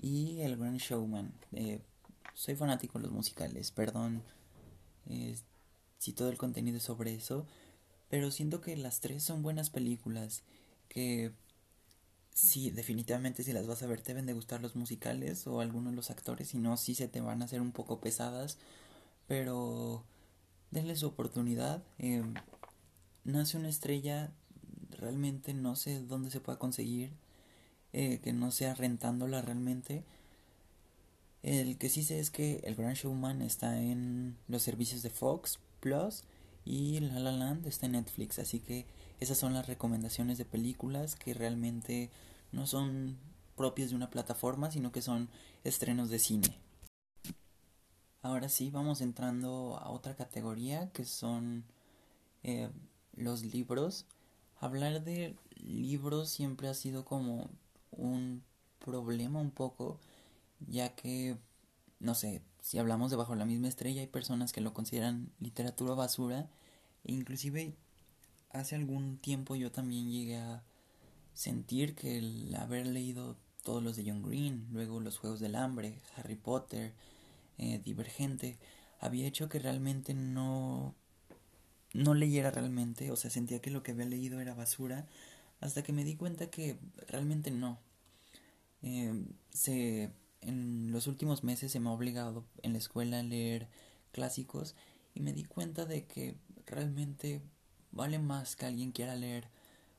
y 0.00 0.40
El 0.40 0.56
Gran 0.56 0.76
Showman. 0.76 1.32
Eh, 1.52 1.80
soy 2.36 2.54
fanático 2.54 2.98
de 2.98 3.04
los 3.04 3.12
musicales, 3.12 3.70
perdón 3.70 4.22
eh, 5.08 5.36
si 5.98 6.12
todo 6.12 6.28
el 6.28 6.36
contenido 6.36 6.76
es 6.76 6.82
sobre 6.82 7.14
eso, 7.14 7.46
pero 8.10 8.30
siento 8.30 8.60
que 8.60 8.76
las 8.76 9.00
tres 9.00 9.22
son 9.24 9.42
buenas 9.42 9.70
películas, 9.70 10.42
que 10.88 11.32
sí, 12.34 12.70
definitivamente 12.70 13.42
si 13.42 13.54
las 13.54 13.66
vas 13.66 13.82
a 13.82 13.86
ver 13.86 14.02
te 14.02 14.12
deben 14.12 14.26
de 14.26 14.34
gustar 14.34 14.60
los 14.60 14.76
musicales 14.76 15.46
o 15.46 15.60
algunos 15.60 15.92
de 15.92 15.96
los 15.96 16.10
actores, 16.10 16.48
si 16.48 16.58
no, 16.58 16.76
sí 16.76 16.94
se 16.94 17.08
te 17.08 17.22
van 17.22 17.40
a 17.40 17.46
hacer 17.46 17.62
un 17.62 17.72
poco 17.72 18.00
pesadas, 18.00 18.58
pero 19.26 20.04
denle 20.70 20.94
su 20.94 21.06
oportunidad. 21.06 21.82
Eh, 21.98 22.22
nace 23.24 23.56
una 23.56 23.70
estrella, 23.70 24.30
realmente 24.90 25.54
no 25.54 25.74
sé 25.74 26.00
dónde 26.00 26.30
se 26.30 26.40
pueda 26.40 26.58
conseguir, 26.58 27.12
eh, 27.94 28.20
que 28.20 28.34
no 28.34 28.50
sea 28.50 28.74
rentándola 28.74 29.40
realmente. 29.40 30.04
El 31.46 31.78
que 31.78 31.88
sí 31.88 32.02
sé 32.02 32.18
es 32.18 32.32
que 32.32 32.56
el 32.64 32.74
Grand 32.74 32.96
Showman 32.96 33.40
está 33.40 33.80
en 33.80 34.36
los 34.48 34.64
servicios 34.64 35.04
de 35.04 35.10
Fox 35.10 35.60
Plus 35.78 36.24
y 36.64 36.98
La 36.98 37.20
La 37.20 37.30
Land 37.30 37.68
está 37.68 37.86
en 37.86 37.92
Netflix, 37.92 38.40
así 38.40 38.58
que 38.58 38.84
esas 39.20 39.38
son 39.38 39.54
las 39.54 39.68
recomendaciones 39.68 40.38
de 40.38 40.44
películas 40.44 41.14
que 41.14 41.34
realmente 41.34 42.10
no 42.50 42.66
son 42.66 43.16
propias 43.54 43.90
de 43.90 43.94
una 43.94 44.10
plataforma, 44.10 44.72
sino 44.72 44.90
que 44.90 45.02
son 45.02 45.28
estrenos 45.62 46.10
de 46.10 46.18
cine. 46.18 46.58
Ahora 48.22 48.48
sí, 48.48 48.70
vamos 48.70 49.00
entrando 49.00 49.78
a 49.80 49.90
otra 49.90 50.16
categoría 50.16 50.90
que 50.90 51.04
son 51.04 51.62
eh, 52.42 52.70
los 53.14 53.44
libros. 53.44 54.04
Hablar 54.58 55.04
de 55.04 55.36
libros 55.54 56.28
siempre 56.28 56.66
ha 56.66 56.74
sido 56.74 57.04
como 57.04 57.48
un 57.92 58.42
problema 58.80 59.40
un 59.40 59.52
poco 59.52 60.00
ya 60.60 60.94
que, 60.94 61.36
no 62.00 62.14
sé, 62.14 62.42
si 62.60 62.78
hablamos 62.78 63.10
de 63.10 63.16
Bajo 63.16 63.34
la 63.34 63.44
misma 63.44 63.68
estrella, 63.68 64.00
hay 64.00 64.06
personas 64.06 64.52
que 64.52 64.60
lo 64.60 64.74
consideran 64.74 65.30
literatura 65.40 65.94
basura, 65.94 66.48
e 67.04 67.12
inclusive 67.12 67.74
hace 68.50 68.74
algún 68.74 69.18
tiempo 69.18 69.56
yo 69.56 69.70
también 69.70 70.10
llegué 70.10 70.38
a 70.38 70.62
sentir 71.34 71.94
que 71.94 72.18
el 72.18 72.54
haber 72.56 72.86
leído 72.86 73.36
todos 73.62 73.82
los 73.82 73.96
de 73.96 74.04
John 74.06 74.22
Green, 74.22 74.66
luego 74.72 75.00
los 75.00 75.18
Juegos 75.18 75.40
del 75.40 75.56
Hambre, 75.56 76.00
Harry 76.16 76.36
Potter, 76.36 76.94
eh, 77.58 77.80
Divergente, 77.84 78.58
había 79.00 79.26
hecho 79.26 79.48
que 79.48 79.58
realmente 79.58 80.14
no 80.14 80.94
no 81.92 82.14
leyera 82.14 82.50
realmente, 82.50 83.10
o 83.10 83.16
sea, 83.16 83.30
sentía 83.30 83.60
que 83.60 83.70
lo 83.70 83.82
que 83.82 83.92
había 83.92 84.06
leído 84.06 84.40
era 84.40 84.54
basura, 84.54 85.06
hasta 85.60 85.82
que 85.82 85.92
me 85.92 86.04
di 86.04 86.16
cuenta 86.16 86.50
que 86.50 86.78
realmente 87.08 87.50
no. 87.50 87.78
Eh, 88.82 89.24
se 89.50 90.10
en 90.46 90.92
los 90.92 91.06
últimos 91.06 91.44
meses 91.44 91.72
se 91.72 91.80
me 91.80 91.88
ha 91.88 91.92
obligado 91.92 92.44
en 92.62 92.72
la 92.72 92.78
escuela 92.78 93.20
a 93.20 93.22
leer 93.22 93.68
clásicos 94.12 94.74
y 95.14 95.20
me 95.20 95.32
di 95.32 95.44
cuenta 95.44 95.84
de 95.84 96.06
que 96.06 96.36
realmente 96.66 97.42
vale 97.92 98.18
más 98.18 98.56
que 98.56 98.66
alguien 98.66 98.92
quiera 98.92 99.14
leer 99.16 99.48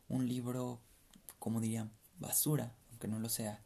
un 0.09 0.27
libro, 0.27 0.79
como 1.39 1.59
diría, 1.59 1.89
basura, 2.19 2.75
aunque 2.89 3.07
no 3.07 3.19
lo 3.19 3.29
sea, 3.29 3.61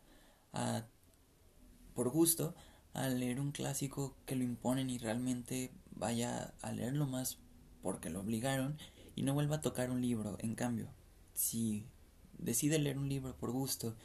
por 1.94 2.10
gusto, 2.10 2.56
a 2.94 3.08
leer 3.08 3.40
un 3.40 3.52
clásico 3.52 4.18
que 4.26 4.36
lo 4.36 4.44
imponen 4.44 4.90
y 4.90 4.98
realmente 4.98 5.72
vaya 5.92 6.54
a 6.62 6.72
leerlo 6.72 7.06
más 7.06 7.38
porque 7.82 8.10
lo 8.10 8.22
obligaron 8.22 8.78
y 9.16 9.24
no 9.24 9.34
vuelva 9.34 9.58
a 9.58 9.62
tocar 9.62 9.92
un 9.92 10.02
libro. 10.02 10.38
En 10.40 10.56
cambio, 10.56 10.88
si 11.34 11.86
decide 12.38 12.80
leer 12.80 12.98
un 12.98 13.10
libro 13.10 13.36
por 13.38 13.52
gusto 13.52 13.96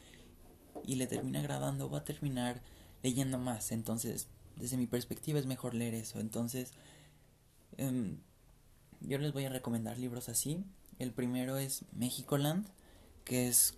y 0.85 0.97
le 0.97 1.07
termina 1.07 1.41
agradando, 1.41 1.91
va 1.91 1.99
a 1.99 2.05
terminar 2.05 2.63
leyendo 3.03 3.39
más. 3.39 3.73
Entonces, 3.73 4.29
desde 4.57 4.77
mi 4.77 4.87
perspectiva 4.87 5.39
es 5.39 5.47
mejor 5.47 5.75
leer 5.75 5.95
eso. 5.95 6.21
Entonces, 6.21 6.73
em, 7.77 8.19
yo 9.01 9.19
les 9.19 9.33
voy 9.33 9.45
a 9.45 9.51
recomendar 9.51 9.99
libros 9.99 10.29
así. 10.29 10.65
El 10.99 11.13
primero 11.13 11.57
es 11.59 11.85
Land 12.31 12.67
que 13.25 13.49
es 13.49 13.75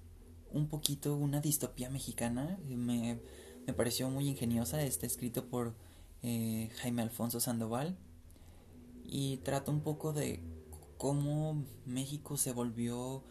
un 0.52 0.68
poquito 0.68 1.16
una 1.16 1.40
distopía 1.40 1.90
mexicana. 1.90 2.58
Me, 2.68 3.20
me 3.66 3.72
pareció 3.72 4.08
muy 4.10 4.28
ingeniosa. 4.28 4.82
Está 4.82 5.06
escrito 5.06 5.46
por 5.48 5.74
eh, 6.22 6.70
Jaime 6.80 7.02
Alfonso 7.02 7.40
Sandoval. 7.40 7.96
Y 9.04 9.38
trata 9.38 9.70
un 9.70 9.80
poco 9.80 10.12
de 10.12 10.42
cómo 10.98 11.64
México 11.86 12.36
se 12.36 12.52
volvió 12.52 13.24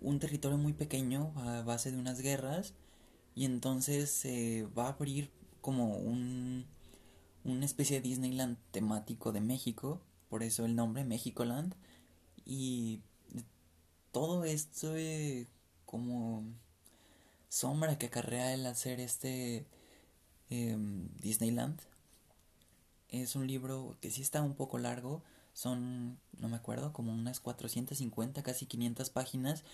un 0.00 0.18
territorio 0.18 0.58
muy 0.58 0.72
pequeño 0.72 1.32
a 1.36 1.62
base 1.62 1.90
de 1.90 1.98
unas 1.98 2.20
guerras 2.20 2.74
y 3.34 3.44
entonces 3.44 4.10
se 4.10 4.66
va 4.76 4.86
a 4.86 4.90
abrir 4.90 5.30
como 5.60 5.96
un 5.96 6.66
una 7.44 7.64
especie 7.64 7.96
de 7.96 8.08
Disneyland 8.08 8.58
temático 8.72 9.32
de 9.32 9.40
México, 9.40 10.00
por 10.28 10.42
eso 10.42 10.66
el 10.66 10.76
nombre 10.76 11.04
Land 11.04 11.74
y 12.44 13.00
todo 14.12 14.44
esto 14.44 14.94
como 15.86 16.44
sombra 17.48 17.98
que 17.98 18.06
acarrea 18.06 18.52
el 18.54 18.66
hacer 18.66 19.00
este 19.00 19.66
em, 20.50 21.08
Disneyland 21.20 21.80
es 23.08 23.36
un 23.36 23.46
libro 23.46 23.96
que 24.00 24.10
sí 24.10 24.22
está 24.22 24.42
un 24.42 24.54
poco 24.54 24.78
largo 24.78 25.22
son, 25.58 26.20
no 26.38 26.48
me 26.48 26.54
acuerdo, 26.54 26.92
como 26.92 27.12
unas 27.12 27.40
450, 27.40 28.44
casi 28.44 28.66
500 28.66 29.10
páginas, 29.10 29.64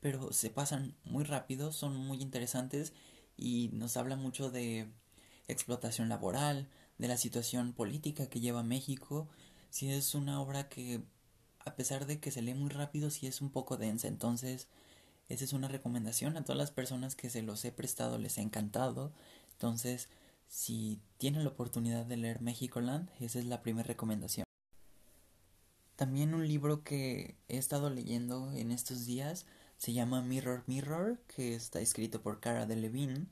pero 0.00 0.32
se 0.32 0.48
pasan 0.48 0.94
muy 1.04 1.22
rápido, 1.22 1.70
son 1.70 1.94
muy 1.98 2.22
interesantes 2.22 2.94
y 3.36 3.68
nos 3.74 3.98
habla 3.98 4.16
mucho 4.16 4.50
de 4.50 4.88
explotación 5.46 6.08
laboral, 6.08 6.70
de 6.96 7.08
la 7.08 7.18
situación 7.18 7.74
política 7.74 8.26
que 8.30 8.40
lleva 8.40 8.62
México. 8.62 9.28
Si 9.68 9.92
es 9.92 10.14
una 10.14 10.40
obra 10.40 10.70
que, 10.70 11.02
a 11.66 11.76
pesar 11.76 12.06
de 12.06 12.20
que 12.20 12.30
se 12.30 12.40
lee 12.40 12.54
muy 12.54 12.70
rápido, 12.70 13.10
sí 13.10 13.26
es 13.26 13.42
un 13.42 13.50
poco 13.50 13.76
densa. 13.76 14.08
Entonces, 14.08 14.68
esa 15.28 15.44
es 15.44 15.52
una 15.52 15.68
recomendación 15.68 16.38
a 16.38 16.44
todas 16.44 16.56
las 16.58 16.70
personas 16.70 17.16
que 17.16 17.28
se 17.28 17.42
los 17.42 17.62
he 17.66 17.70
prestado, 17.70 18.16
les 18.16 18.38
ha 18.38 18.40
encantado. 18.40 19.12
Entonces, 19.52 20.08
si 20.48 21.02
tienen 21.18 21.44
la 21.44 21.50
oportunidad 21.50 22.06
de 22.06 22.16
leer 22.16 22.40
Land, 22.40 23.10
esa 23.20 23.38
es 23.38 23.44
la 23.44 23.60
primera 23.60 23.86
recomendación. 23.86 24.43
También 25.96 26.34
un 26.34 26.46
libro 26.46 26.82
que 26.82 27.36
he 27.48 27.56
estado 27.56 27.88
leyendo 27.88 28.50
en 28.52 28.72
estos 28.72 29.06
días 29.06 29.46
se 29.76 29.92
llama 29.92 30.22
Mirror 30.22 30.64
Mirror, 30.66 31.18
que 31.28 31.54
está 31.54 31.80
escrito 31.80 32.20
por 32.20 32.40
Cara 32.40 32.66
Delevingne. 32.66 33.26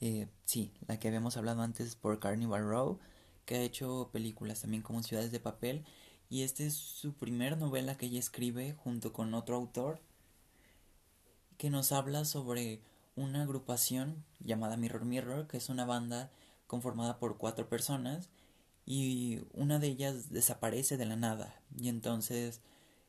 Eh, 0.00 0.28
sí, 0.46 0.72
la 0.86 0.98
que 0.98 1.08
habíamos 1.08 1.36
hablado 1.36 1.60
antes 1.62 1.96
por 1.96 2.18
Carnival 2.18 2.62
Row, 2.62 2.98
que 3.44 3.56
ha 3.56 3.62
hecho 3.62 4.08
películas 4.12 4.62
también 4.62 4.82
como 4.82 5.02
Ciudades 5.02 5.30
de 5.30 5.40
Papel. 5.40 5.84
Y 6.30 6.42
esta 6.42 6.62
es 6.62 6.74
su 6.74 7.12
primera 7.14 7.56
novela 7.56 7.96
que 7.96 8.06
ella 8.06 8.18
escribe 8.18 8.74
junto 8.74 9.12
con 9.12 9.34
otro 9.34 9.56
autor 9.56 10.00
que 11.58 11.68
nos 11.68 11.92
habla 11.92 12.24
sobre 12.24 12.80
una 13.16 13.42
agrupación 13.42 14.24
llamada 14.38 14.78
Mirror 14.78 15.04
Mirror, 15.04 15.46
que 15.46 15.58
es 15.58 15.68
una 15.68 15.84
banda 15.84 16.30
conformada 16.66 17.18
por 17.18 17.36
cuatro 17.36 17.68
personas 17.68 18.30
y 18.90 19.46
una 19.52 19.78
de 19.78 19.86
ellas 19.86 20.30
desaparece 20.30 20.96
de 20.96 21.06
la 21.06 21.14
nada. 21.14 21.62
Y 21.78 21.88
entonces 21.88 22.60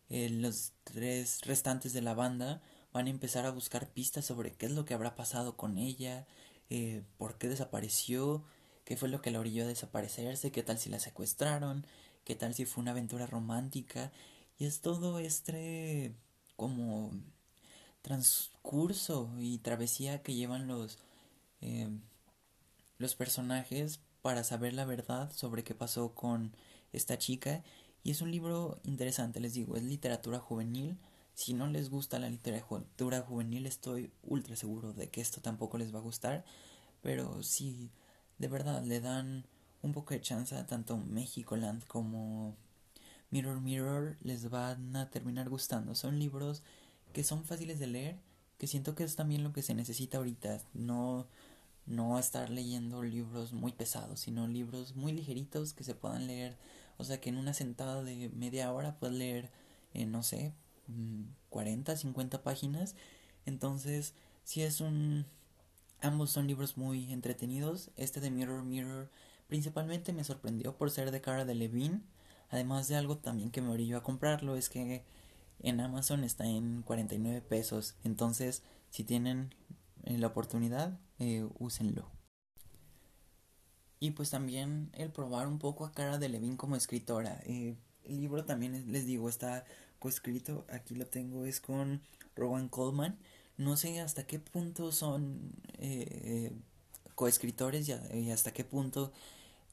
eh, 0.09 0.29
los 0.29 0.73
tres 0.83 1.41
restantes 1.41 1.91
de 1.91 2.03
la 2.03 2.13
banda 2.13 2.61
van 2.93 3.07
a 3.07 3.09
empezar 3.09 3.47
a 3.47 3.51
buscar 3.51 3.89
pistas 3.89 4.25
sobre 4.25 4.53
qué 4.53 4.67
es 4.67 4.73
lo 4.73 4.85
que 4.85 4.93
habrá 4.93 5.15
pasado 5.15 5.57
con 5.57 5.79
ella, 5.79 6.27
eh, 6.69 7.01
por 7.17 7.39
qué 7.39 7.47
desapareció, 7.47 8.45
qué 8.85 8.95
fue 8.95 9.09
lo 9.09 9.23
que 9.23 9.31
la 9.31 9.39
orilló 9.39 9.63
a 9.63 9.67
desaparecerse, 9.67 10.51
qué 10.51 10.61
tal 10.61 10.77
si 10.77 10.91
la 10.91 10.99
secuestraron, 10.99 11.87
qué 12.25 12.35
tal 12.35 12.53
si 12.53 12.65
fue 12.65 12.83
una 12.83 12.91
aventura 12.91 13.25
romántica. 13.25 14.11
Y 14.59 14.65
es 14.65 14.81
todo 14.81 15.17
este 15.17 16.13
como 16.57 17.09
transcurso 18.03 19.31
y 19.39 19.57
travesía 19.57 20.21
que 20.21 20.35
llevan 20.35 20.67
los 20.67 20.99
eh, 21.61 21.89
los 22.99 23.15
personajes 23.15 23.99
para 24.21 24.43
saber 24.43 24.73
la 24.73 24.85
verdad 24.85 25.31
sobre 25.33 25.63
qué 25.63 25.75
pasó 25.75 26.13
con 26.13 26.53
esta 26.93 27.17
chica. 27.17 27.63
Y 28.03 28.11
es 28.11 28.21
un 28.21 28.31
libro 28.31 28.79
interesante, 28.83 29.39
les 29.39 29.53
digo, 29.53 29.75
es 29.75 29.83
literatura 29.83 30.39
juvenil. 30.39 30.97
Si 31.33 31.53
no 31.53 31.67
les 31.67 31.89
gusta 31.89 32.19
la 32.19 32.29
literatura 32.29 33.21
juvenil, 33.21 33.65
estoy 33.65 34.11
ultra 34.23 34.55
seguro 34.55 34.93
de 34.93 35.09
que 35.09 35.21
esto 35.21 35.41
tampoco 35.41 35.77
les 35.77 35.93
va 35.93 35.99
a 35.99 36.03
gustar. 36.03 36.45
Pero 37.01 37.41
si 37.43 37.91
de 38.37 38.47
verdad 38.47 38.83
le 38.83 38.99
dan 38.99 39.45
un 39.81 39.93
poco 39.93 40.13
de 40.13 40.21
chance 40.21 40.55
tanto 40.63 40.97
Land 40.97 41.85
como 41.87 42.55
Mirror 43.31 43.61
Mirror 43.61 44.17
les 44.21 44.49
van 44.49 44.95
a 44.95 45.09
terminar 45.09 45.49
gustando. 45.49 45.95
Son 45.95 46.19
libros 46.19 46.63
que 47.13 47.23
son 47.23 47.43
fáciles 47.45 47.79
de 47.79 47.87
leer, 47.87 48.19
que 48.57 48.67
siento 48.67 48.95
que 48.95 49.03
es 49.03 49.15
también 49.15 49.43
lo 49.43 49.53
que 49.53 49.61
se 49.61 49.73
necesita 49.73 50.17
ahorita. 50.17 50.59
No, 50.73 51.27
no 51.91 52.17
estar 52.19 52.49
leyendo 52.49 53.03
libros 53.03 53.53
muy 53.53 53.71
pesados, 53.71 54.21
sino 54.21 54.47
libros 54.47 54.95
muy 54.95 55.11
ligeritos 55.11 55.73
que 55.73 55.83
se 55.83 55.95
puedan 55.95 56.27
leer. 56.27 56.57
O 56.97 57.03
sea, 57.03 57.19
que 57.21 57.29
en 57.29 57.37
una 57.37 57.53
sentada 57.53 58.03
de 58.03 58.29
media 58.29 58.71
hora 58.71 58.97
puedes 58.99 59.15
leer, 59.15 59.51
eh, 59.93 60.05
no 60.05 60.23
sé, 60.23 60.53
40, 61.49 61.93
mm, 61.93 61.97
50 61.97 62.43
páginas. 62.43 62.95
Entonces, 63.45 64.13
si 64.43 64.61
es 64.63 64.81
un... 64.81 65.25
Ambos 66.01 66.31
son 66.31 66.47
libros 66.47 66.77
muy 66.77 67.11
entretenidos. 67.11 67.91
Este 67.95 68.21
de 68.21 68.31
Mirror 68.31 68.63
Mirror 68.63 69.09
principalmente 69.47 70.13
me 70.13 70.23
sorprendió 70.23 70.75
por 70.77 70.89
ser 70.89 71.11
de 71.11 71.21
cara 71.21 71.45
de 71.45 71.55
Levine 71.55 72.01
Además 72.51 72.89
de 72.89 72.97
algo 72.97 73.17
también 73.17 73.49
que 73.49 73.61
me 73.61 73.69
orilló 73.69 73.97
a 73.97 74.03
comprarlo 74.03 74.57
es 74.57 74.69
que 74.69 75.03
en 75.61 75.79
Amazon 75.79 76.25
está 76.25 76.45
en 76.45 76.81
49 76.83 77.41
pesos. 77.41 77.95
Entonces, 78.03 78.61
si 78.89 79.05
tienen 79.05 79.55
eh, 80.03 80.17
la 80.17 80.27
oportunidad, 80.27 80.99
eh, 81.21 81.47
úsenlo. 81.59 82.09
Y 83.99 84.11
pues 84.11 84.31
también 84.31 84.89
el 84.93 85.11
probar 85.11 85.47
un 85.47 85.59
poco 85.59 85.85
a 85.85 85.91
Cara 85.91 86.17
de 86.17 86.27
Levin 86.27 86.57
como 86.57 86.75
escritora. 86.75 87.39
Eh, 87.45 87.75
el 88.03 88.19
libro 88.19 88.45
también, 88.45 88.91
les 88.91 89.05
digo, 89.05 89.29
está 89.29 89.63
coescrito. 89.99 90.65
Aquí 90.69 90.95
lo 90.95 91.05
tengo, 91.05 91.45
es 91.45 91.61
con 91.61 92.01
Rowan 92.35 92.67
Coleman. 92.67 93.17
No 93.57 93.77
sé 93.77 94.01
hasta 94.01 94.25
qué 94.25 94.39
punto 94.39 94.91
son 94.91 95.53
coescritores 97.15 97.87
y, 97.87 97.93
y 98.17 98.31
hasta 98.31 98.51
qué 98.51 98.63
punto 98.63 99.13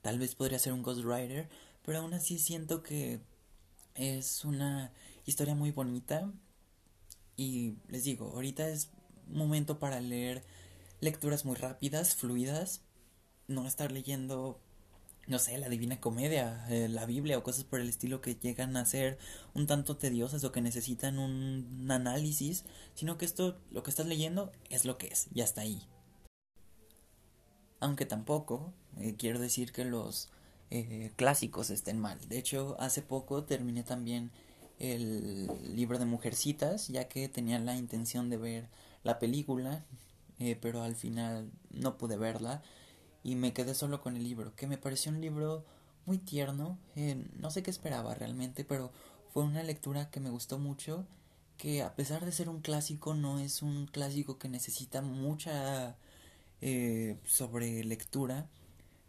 tal 0.03 0.19
vez 0.19 0.35
podría 0.35 0.59
ser 0.59 0.75
un 0.75 0.83
ghostwriter 0.83 1.49
pero 1.89 2.01
aún 2.01 2.13
así 2.13 2.39
siento 2.39 2.83
que 2.83 3.19
es 3.95 4.45
una 4.45 4.93
historia 5.25 5.55
muy 5.55 5.71
bonita 5.71 6.31
y 7.35 7.77
les 7.89 8.05
digo, 8.05 8.31
ahorita 8.35 8.69
es 8.69 8.91
momento 9.27 9.79
para 9.79 9.99
leer 10.03 10.45
lecturas 11.01 11.45
muy 11.45 11.57
rápidas, 11.57 12.15
fluidas, 12.15 12.83
no 13.47 13.67
estar 13.67 13.93
leyendo 13.93 14.61
no 15.29 15.39
sé, 15.39 15.59
la 15.59 15.69
Divina 15.69 16.01
Comedia, 16.01 16.65
eh, 16.71 16.89
la 16.89 17.05
Biblia 17.05 17.37
o 17.37 17.43
cosas 17.43 17.65
por 17.65 17.81
el 17.81 17.89
estilo 17.89 18.23
que 18.23 18.35
llegan 18.35 18.77
a 18.79 18.87
ser 18.87 19.19
un 19.55 19.67
tanto 19.67 19.99
tediosas 19.99 20.43
o 20.43 20.53
que 20.53 20.63
necesitan 20.63 21.19
un, 21.19 21.87
análisis, 21.91 22.65
sino 22.95 23.19
que 23.19 23.27
esto, 23.27 23.61
lo 23.71 23.83
que 23.83 23.91
estás 23.91 24.07
leyendo 24.07 24.51
es 24.71 24.87
lo 24.87 24.97
que 24.97 25.09
es, 25.09 25.29
ya 25.33 25.45
está 25.45 25.61
ahí. 25.61 25.83
Aunque 27.79 28.07
tampoco 28.07 28.73
eh, 28.97 29.17
quiero 29.19 29.39
decir 29.39 29.71
que 29.71 29.85
los 29.85 30.31
eh, 30.71 31.13
clásicos 31.17 31.69
estén 31.71 31.99
mal. 31.99 32.19
De 32.29 32.39
hecho, 32.39 32.77
hace 32.81 33.03
poco 33.03 33.45
terminé 33.45 33.83
también 33.83 34.31
el 34.79 35.51
libro 35.75 35.99
de 35.99 36.07
Mujercitas, 36.07 36.89
ya 36.89 37.07
que 37.09 37.29
tenía 37.29 37.59
la 37.59 37.77
intención 37.77 38.31
de 38.31 38.39
ver 38.39 38.69
la 39.03 39.19
película, 39.19 39.85
eh, 40.39 40.57
pero 40.61 40.83
al 40.83 40.97
final 40.97 41.51
no 41.71 41.99
pude 41.99 42.17
verla 42.17 42.63
y 43.23 43.35
me 43.35 43.53
quedé 43.53 43.75
solo 43.75 44.01
con 44.01 44.17
el 44.17 44.25
libro, 44.25 44.55
que 44.55 44.67
me 44.67 44.79
pareció 44.79 45.13
un 45.13 45.21
libro 45.21 45.65
muy 46.07 46.19
tierno, 46.19 46.79
eh, 46.97 47.27
no 47.37 47.51
sé 47.51 47.63
qué 47.63 47.71
esperaba 47.71 48.15
realmente, 48.15 48.65
pero 48.65 48.91
fue 49.33 49.45
una 49.45 49.63
lectura 49.63 50.11
que 50.11 50.21
me 50.21 50.31
gustó 50.31 50.59
mucho, 50.59 51.07
que 51.57 51.83
a 51.83 51.95
pesar 51.95 52.25
de 52.25 52.33
ser 52.33 52.49
un 52.49 52.61
clásico, 52.61 53.15
no 53.15 53.39
es 53.39 53.63
un 53.63 53.87
clásico 53.87 54.39
que 54.39 54.49
necesita 54.49 55.03
mucha 55.03 55.97
sobre 57.25 57.85
lectura, 57.85 58.49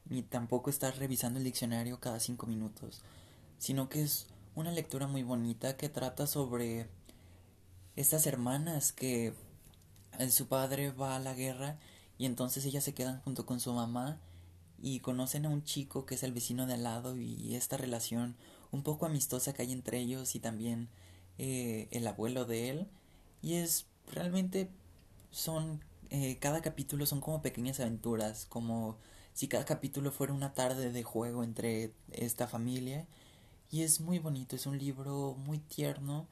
ni 0.09 0.21
tampoco 0.23 0.69
estar 0.69 0.95
revisando 0.97 1.39
el 1.39 1.45
diccionario 1.45 1.99
cada 1.99 2.19
cinco 2.19 2.45
minutos, 2.45 3.01
sino 3.57 3.89
que 3.89 4.03
es 4.03 4.27
una 4.55 4.71
lectura 4.71 5.07
muy 5.07 5.23
bonita 5.23 5.77
que 5.77 5.89
trata 5.89 6.27
sobre 6.27 6.87
estas 7.95 8.25
hermanas 8.27 8.91
que 8.91 9.27
eh, 9.27 9.33
su 10.31 10.47
padre 10.47 10.91
va 10.91 11.15
a 11.15 11.19
la 11.19 11.33
guerra 11.33 11.77
y 12.17 12.25
entonces 12.25 12.65
ellas 12.65 12.83
se 12.83 12.93
quedan 12.93 13.21
junto 13.21 13.45
con 13.45 13.59
su 13.59 13.73
mamá 13.73 14.19
y 14.81 14.99
conocen 14.99 15.45
a 15.45 15.49
un 15.49 15.63
chico 15.63 16.05
que 16.05 16.15
es 16.15 16.23
el 16.23 16.33
vecino 16.33 16.65
de 16.65 16.73
al 16.75 16.83
lado 16.83 17.17
y 17.17 17.55
esta 17.55 17.77
relación 17.77 18.35
un 18.71 18.83
poco 18.83 19.05
amistosa 19.05 19.53
que 19.53 19.63
hay 19.63 19.71
entre 19.71 19.99
ellos 19.99 20.35
y 20.35 20.39
también 20.39 20.89
eh, 21.37 21.87
el 21.91 22.05
abuelo 22.07 22.45
de 22.45 22.69
él 22.69 22.87
y 23.41 23.55
es 23.55 23.85
realmente 24.11 24.69
son 25.31 25.83
eh, 26.09 26.37
cada 26.39 26.61
capítulo 26.61 27.05
son 27.05 27.21
como 27.21 27.41
pequeñas 27.41 27.79
aventuras 27.79 28.45
como 28.45 28.97
si 29.39 29.47
cada 29.47 29.63
capítulo 29.63 30.11
fuera 30.11 30.33
una 30.33 30.53
tarde 30.53 30.91
de 30.91 31.03
juego 31.03 31.45
entre 31.45 31.93
esta 32.11 32.45
familia. 32.45 33.07
Y 33.71 33.83
es 33.83 34.01
muy 34.01 34.19
bonito, 34.19 34.57
es 34.57 34.65
un 34.65 34.77
libro 34.77 35.33
muy 35.37 35.59
tierno 35.59 36.27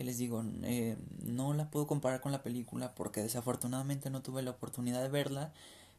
que 0.00 0.04
les 0.04 0.16
digo, 0.16 0.42
eh, 0.62 0.96
no 1.22 1.52
la 1.52 1.70
puedo 1.70 1.86
comparar 1.86 2.22
con 2.22 2.32
la 2.32 2.42
película 2.42 2.94
porque 2.94 3.20
desafortunadamente 3.20 4.08
no 4.08 4.22
tuve 4.22 4.40
la 4.40 4.52
oportunidad 4.52 5.02
de 5.02 5.10
verla, 5.10 5.52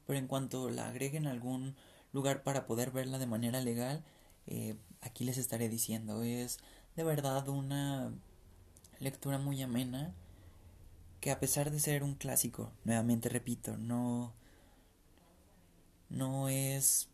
pero 0.07 0.17
en 0.17 0.25
cuanto 0.25 0.71
la 0.71 0.87
agreguen 0.87 1.27
a 1.27 1.29
algún 1.29 1.75
lugar 2.11 2.41
para 2.41 2.65
poder 2.65 2.89
verla 2.89 3.19
de 3.19 3.27
manera 3.27 3.61
legal, 3.61 4.03
eh, 4.47 4.75
aquí 5.01 5.23
les 5.23 5.37
estaré 5.37 5.69
diciendo, 5.69 6.23
es 6.23 6.57
de 6.95 7.03
verdad 7.03 7.47
una 7.47 8.11
lectura 8.97 9.37
muy 9.37 9.61
amena 9.61 10.15
que 11.19 11.29
a 11.29 11.39
pesar 11.39 11.69
de 11.69 11.79
ser 11.79 12.01
un 12.01 12.15
clásico, 12.15 12.71
nuevamente 12.85 13.29
repito, 13.29 13.77
no 13.77 14.33
no 16.09 16.49
es 16.49 17.07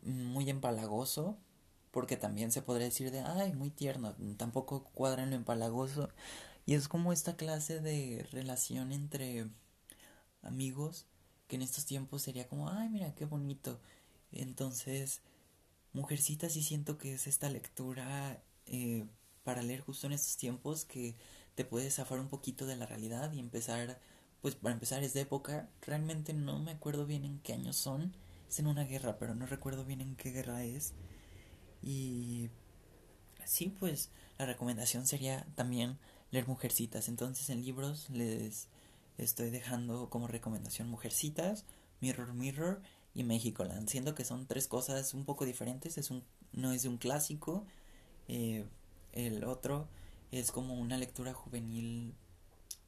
muy 0.00 0.48
empalagoso, 0.48 1.36
porque 1.92 2.16
también 2.16 2.50
se 2.52 2.62
podría 2.62 2.86
decir 2.86 3.12
de, 3.12 3.20
ay, 3.20 3.52
muy 3.52 3.70
tierno, 3.70 4.16
tampoco 4.36 4.84
cuadra 4.94 5.22
en 5.22 5.30
lo 5.30 5.36
empalagoso. 5.36 6.08
Y 6.66 6.74
es 6.74 6.88
como 6.88 7.12
esta 7.12 7.36
clase 7.36 7.80
de 7.80 8.26
relación 8.32 8.92
entre 8.92 9.46
amigos, 10.42 11.06
que 11.48 11.56
en 11.56 11.62
estos 11.62 11.84
tiempos 11.86 12.22
sería 12.22 12.48
como, 12.48 12.70
ay, 12.70 12.88
mira, 12.88 13.14
qué 13.14 13.26
bonito. 13.26 13.80
Entonces, 14.32 15.20
Mujercita 15.92 16.48
sí 16.48 16.62
siento 16.62 16.98
que 16.98 17.14
es 17.14 17.26
esta 17.26 17.50
lectura 17.50 18.42
eh, 18.66 19.06
para 19.44 19.62
leer 19.62 19.80
justo 19.80 20.06
en 20.06 20.14
estos 20.14 20.36
tiempos 20.38 20.84
que 20.86 21.14
te 21.54 21.64
puede 21.64 21.90
zafar 21.90 22.20
un 22.20 22.28
poquito 22.28 22.66
de 22.66 22.76
la 22.76 22.86
realidad 22.86 23.32
y 23.32 23.40
empezar, 23.40 24.00
pues 24.40 24.54
para 24.54 24.72
empezar 24.74 25.02
es 25.02 25.12
de 25.12 25.20
época, 25.22 25.68
realmente 25.82 26.32
no 26.32 26.58
me 26.58 26.72
acuerdo 26.72 27.04
bien 27.06 27.24
en 27.24 27.38
qué 27.40 27.52
años 27.52 27.76
son, 27.76 28.14
en 28.58 28.66
una 28.66 28.84
guerra, 28.84 29.18
pero 29.18 29.34
no 29.34 29.46
recuerdo 29.46 29.84
bien 29.84 30.00
en 30.00 30.16
qué 30.16 30.30
guerra 30.30 30.64
es. 30.64 30.94
Y 31.82 32.50
sí, 33.44 33.74
pues 33.78 34.10
la 34.38 34.46
recomendación 34.46 35.06
sería 35.06 35.46
también 35.54 35.98
leer 36.30 36.46
Mujercitas. 36.46 37.08
Entonces 37.08 37.50
en 37.50 37.62
libros 37.62 38.08
les 38.10 38.68
estoy 39.18 39.50
dejando 39.50 40.08
como 40.10 40.26
recomendación 40.26 40.88
Mujercitas, 40.88 41.64
Mirror 42.00 42.34
Mirror 42.34 42.82
y 43.14 43.24
Land 43.24 43.88
Siendo 43.88 44.14
que 44.14 44.24
son 44.24 44.46
tres 44.46 44.66
cosas 44.68 45.14
un 45.14 45.24
poco 45.24 45.44
diferentes. 45.44 45.98
Es 45.98 46.10
un, 46.10 46.24
no 46.52 46.72
es 46.72 46.84
un 46.84 46.98
clásico. 46.98 47.66
Eh, 48.28 48.64
el 49.12 49.44
otro 49.44 49.88
es 50.30 50.50
como 50.50 50.74
una 50.74 50.96
lectura 50.96 51.34
juvenil 51.34 52.14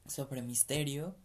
sobre 0.07 0.41
misterio. 0.41 1.15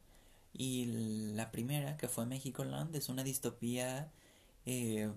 Y 0.52 0.86
la 1.34 1.50
primera, 1.50 1.96
que 1.96 2.08
fue 2.08 2.26
Land 2.26 2.96
es 2.96 3.08
una 3.08 3.22
distopía 3.22 4.10
eh, 4.66 5.10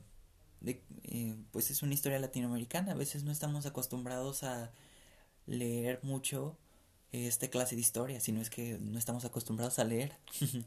eh, 0.65 1.36
pues 1.52 1.71
es 1.71 1.84
una 1.84 1.93
historia 1.93 2.19
latinoamericana. 2.19 2.93
A 2.93 2.95
veces 2.95 3.23
no 3.23 3.32
estamos 3.32 3.65
acostumbrados 3.65 4.43
a 4.43 4.71
leer 5.45 5.99
mucho 6.04 6.58
esta 7.12 7.47
clase 7.49 7.76
de 7.76 7.82
historia, 7.82 8.19
sino 8.19 8.41
es 8.41 8.49
que 8.49 8.80
no 8.80 8.97
estamos 8.97 9.26
acostumbrados 9.26 9.80
a 9.80 9.84
leer. 9.84 10.13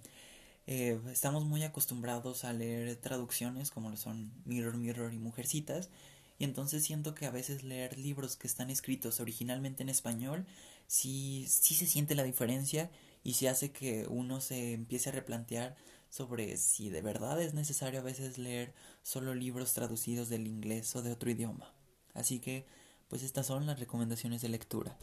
Eh, 0.68 0.98
estamos 1.12 1.44
muy 1.44 1.62
acostumbrados 1.62 2.44
a 2.44 2.52
leer 2.52 2.96
traducciones 2.96 3.70
como 3.70 3.88
lo 3.88 3.96
son 3.96 4.32
Mirror, 4.46 4.76
Mirror 4.76 5.14
y 5.14 5.18
Mujercitas. 5.18 5.90
Y 6.38 6.44
entonces 6.44 6.82
siento 6.82 7.14
que 7.14 7.26
a 7.26 7.30
veces 7.30 7.62
leer 7.62 7.96
libros 7.98 8.36
que 8.36 8.48
están 8.48 8.68
escritos 8.70 9.20
originalmente 9.20 9.84
en 9.84 9.88
español 9.88 10.44
sí, 10.86 11.46
sí 11.48 11.74
se 11.74 11.86
siente 11.86 12.14
la 12.14 12.24
diferencia 12.24 12.90
y 13.24 13.34
se 13.34 13.48
hace 13.48 13.70
que 13.72 14.06
uno 14.08 14.40
se 14.40 14.74
empiece 14.74 15.10
a 15.10 15.12
replantear 15.12 15.76
sobre 16.16 16.56
si 16.56 16.88
de 16.88 17.02
verdad 17.02 17.42
es 17.42 17.52
necesario 17.52 18.00
a 18.00 18.02
veces 18.02 18.38
leer 18.38 18.72
solo 19.02 19.34
libros 19.34 19.74
traducidos 19.74 20.30
del 20.30 20.46
inglés 20.46 20.96
o 20.96 21.02
de 21.02 21.12
otro 21.12 21.30
idioma. 21.30 21.74
Así 22.14 22.40
que, 22.40 22.66
pues 23.08 23.22
estas 23.22 23.46
son 23.46 23.66
las 23.66 23.78
recomendaciones 23.78 24.40
de 24.40 24.48
lectura. 24.48 24.96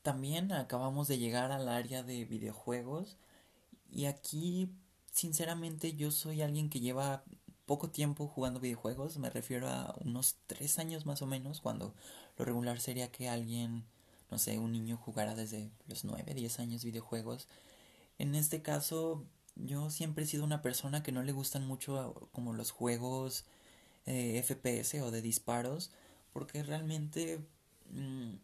También 0.00 0.52
acabamos 0.52 1.06
de 1.06 1.18
llegar 1.18 1.52
al 1.52 1.68
área 1.68 2.02
de 2.02 2.24
videojuegos 2.24 3.18
y 3.90 4.06
aquí, 4.06 4.70
sinceramente, 5.12 5.92
yo 5.92 6.10
soy 6.10 6.40
alguien 6.40 6.70
que 6.70 6.80
lleva 6.80 7.22
poco 7.66 7.90
tiempo 7.90 8.26
jugando 8.26 8.60
videojuegos, 8.60 9.18
me 9.18 9.28
refiero 9.28 9.68
a 9.68 9.94
unos 10.00 10.36
tres 10.46 10.78
años 10.78 11.04
más 11.04 11.20
o 11.20 11.26
menos, 11.26 11.60
cuando 11.60 11.94
lo 12.38 12.44
regular 12.46 12.80
sería 12.80 13.12
que 13.12 13.28
alguien, 13.28 13.84
no 14.30 14.38
sé, 14.38 14.58
un 14.58 14.72
niño 14.72 14.96
jugara 14.96 15.34
desde 15.34 15.70
los 15.88 16.04
nueve, 16.04 16.32
diez 16.32 16.58
años 16.58 16.84
videojuegos. 16.84 17.48
En 18.18 18.34
este 18.34 18.62
caso, 18.62 19.24
yo 19.56 19.90
siempre 19.90 20.24
he 20.24 20.26
sido 20.26 20.44
una 20.44 20.62
persona 20.62 21.02
que 21.02 21.12
no 21.12 21.22
le 21.22 21.32
gustan 21.32 21.66
mucho 21.66 22.28
como 22.32 22.52
los 22.54 22.70
juegos 22.70 23.44
eh, 24.06 24.42
FPS 24.42 25.00
o 25.02 25.10
de 25.10 25.22
disparos 25.22 25.90
porque 26.32 26.62
realmente 26.62 27.40
mm, 27.90 28.34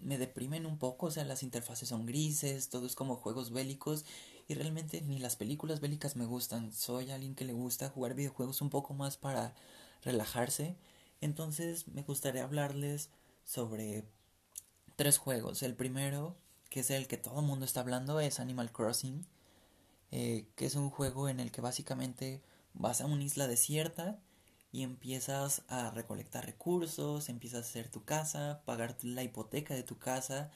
me 0.00 0.18
deprimen 0.18 0.66
un 0.66 0.78
poco, 0.78 1.06
o 1.06 1.10
sea, 1.10 1.24
las 1.24 1.42
interfaces 1.42 1.88
son 1.88 2.06
grises, 2.06 2.68
todo 2.70 2.86
es 2.86 2.94
como 2.94 3.16
juegos 3.16 3.50
bélicos 3.50 4.04
y 4.46 4.54
realmente 4.54 5.02
ni 5.02 5.18
las 5.18 5.36
películas 5.36 5.80
bélicas 5.80 6.16
me 6.16 6.24
gustan. 6.24 6.72
Soy 6.72 7.10
alguien 7.10 7.34
que 7.34 7.44
le 7.44 7.52
gusta 7.52 7.90
jugar 7.90 8.14
videojuegos 8.14 8.62
un 8.62 8.70
poco 8.70 8.94
más 8.94 9.16
para 9.16 9.54
relajarse. 10.02 10.76
Entonces 11.20 11.88
me 11.88 12.02
gustaría 12.02 12.44
hablarles 12.44 13.10
sobre 13.44 14.04
tres 14.96 15.18
juegos. 15.18 15.62
El 15.62 15.74
primero, 15.74 16.36
que 16.70 16.80
es 16.80 16.90
el 16.90 17.08
que 17.08 17.16
todo 17.16 17.40
el 17.40 17.46
mundo 17.46 17.64
está 17.64 17.80
hablando, 17.80 18.20
es 18.20 18.40
Animal 18.40 18.72
Crossing, 18.72 19.26
eh, 20.10 20.46
que 20.56 20.66
es 20.66 20.74
un 20.74 20.90
juego 20.90 21.28
en 21.28 21.40
el 21.40 21.52
que 21.52 21.60
básicamente 21.60 22.42
vas 22.74 23.00
a 23.00 23.06
una 23.06 23.24
isla 23.24 23.46
desierta 23.46 24.20
y 24.72 24.82
empiezas 24.82 25.62
a 25.68 25.90
recolectar 25.90 26.46
recursos, 26.46 27.28
empiezas 27.28 27.66
a 27.66 27.68
hacer 27.68 27.88
tu 27.90 28.04
casa, 28.04 28.62
pagar 28.64 28.96
la 29.02 29.22
hipoteca 29.22 29.74
de 29.74 29.82
tu 29.82 29.98
casa, 29.98 30.50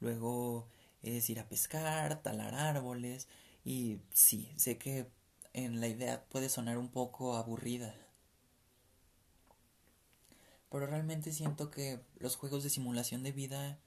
luego 0.00 0.68
es 1.02 1.28
ir 1.30 1.40
a 1.40 1.48
pescar, 1.48 2.22
talar 2.22 2.54
árboles 2.54 3.28
y 3.64 4.00
sí, 4.12 4.50
sé 4.56 4.78
que 4.78 5.10
en 5.52 5.80
la 5.80 5.88
idea 5.88 6.24
puede 6.28 6.48
sonar 6.48 6.78
un 6.78 6.88
poco 6.88 7.36
aburrida. 7.36 7.94
Pero 10.70 10.86
realmente 10.86 11.32
siento 11.32 11.70
que 11.70 12.00
los 12.18 12.36
juegos 12.36 12.62
de 12.62 12.70
simulación 12.70 13.22
de 13.22 13.32
vida 13.32 13.78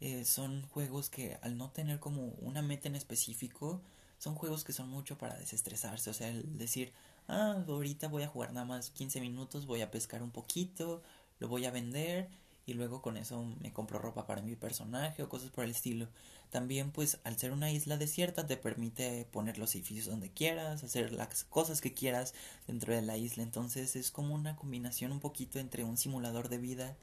eh, 0.00 0.24
son 0.24 0.62
juegos 0.68 1.10
que 1.10 1.38
al 1.42 1.56
no 1.58 1.70
tener 1.70 2.00
como 2.00 2.28
una 2.40 2.62
meta 2.62 2.88
en 2.88 2.96
específico, 2.96 3.82
son 4.24 4.34
juegos 4.34 4.64
que 4.64 4.72
son 4.72 4.88
mucho 4.88 5.18
para 5.18 5.36
desestresarse. 5.36 6.08
O 6.08 6.14
sea, 6.14 6.28
el 6.28 6.56
decir, 6.56 6.92
ah, 7.28 7.62
ahorita 7.68 8.08
voy 8.08 8.22
a 8.22 8.28
jugar 8.28 8.54
nada 8.54 8.64
más 8.64 8.88
15 8.90 9.20
minutos, 9.20 9.66
voy 9.66 9.82
a 9.82 9.90
pescar 9.90 10.22
un 10.22 10.30
poquito, 10.30 11.02
lo 11.40 11.48
voy 11.48 11.66
a 11.66 11.70
vender 11.70 12.30
y 12.66 12.72
luego 12.72 13.02
con 13.02 13.18
eso 13.18 13.44
me 13.60 13.70
compro 13.74 13.98
ropa 13.98 14.26
para 14.26 14.40
mi 14.40 14.56
personaje 14.56 15.22
o 15.22 15.28
cosas 15.28 15.50
por 15.50 15.64
el 15.64 15.72
estilo. 15.72 16.08
También 16.50 16.90
pues 16.90 17.18
al 17.24 17.36
ser 17.36 17.52
una 17.52 17.70
isla 17.70 17.98
desierta 17.98 18.46
te 18.46 18.56
permite 18.56 19.26
poner 19.30 19.58
los 19.58 19.74
edificios 19.74 20.06
donde 20.06 20.30
quieras, 20.30 20.82
hacer 20.84 21.12
las 21.12 21.44
cosas 21.44 21.82
que 21.82 21.92
quieras 21.92 22.32
dentro 22.66 22.94
de 22.94 23.02
la 23.02 23.18
isla. 23.18 23.42
Entonces 23.42 23.94
es 23.94 24.10
como 24.10 24.34
una 24.34 24.56
combinación 24.56 25.12
un 25.12 25.20
poquito 25.20 25.58
entre 25.58 25.84
un 25.84 25.98
simulador 25.98 26.48
de 26.48 26.58
vida 26.58 26.96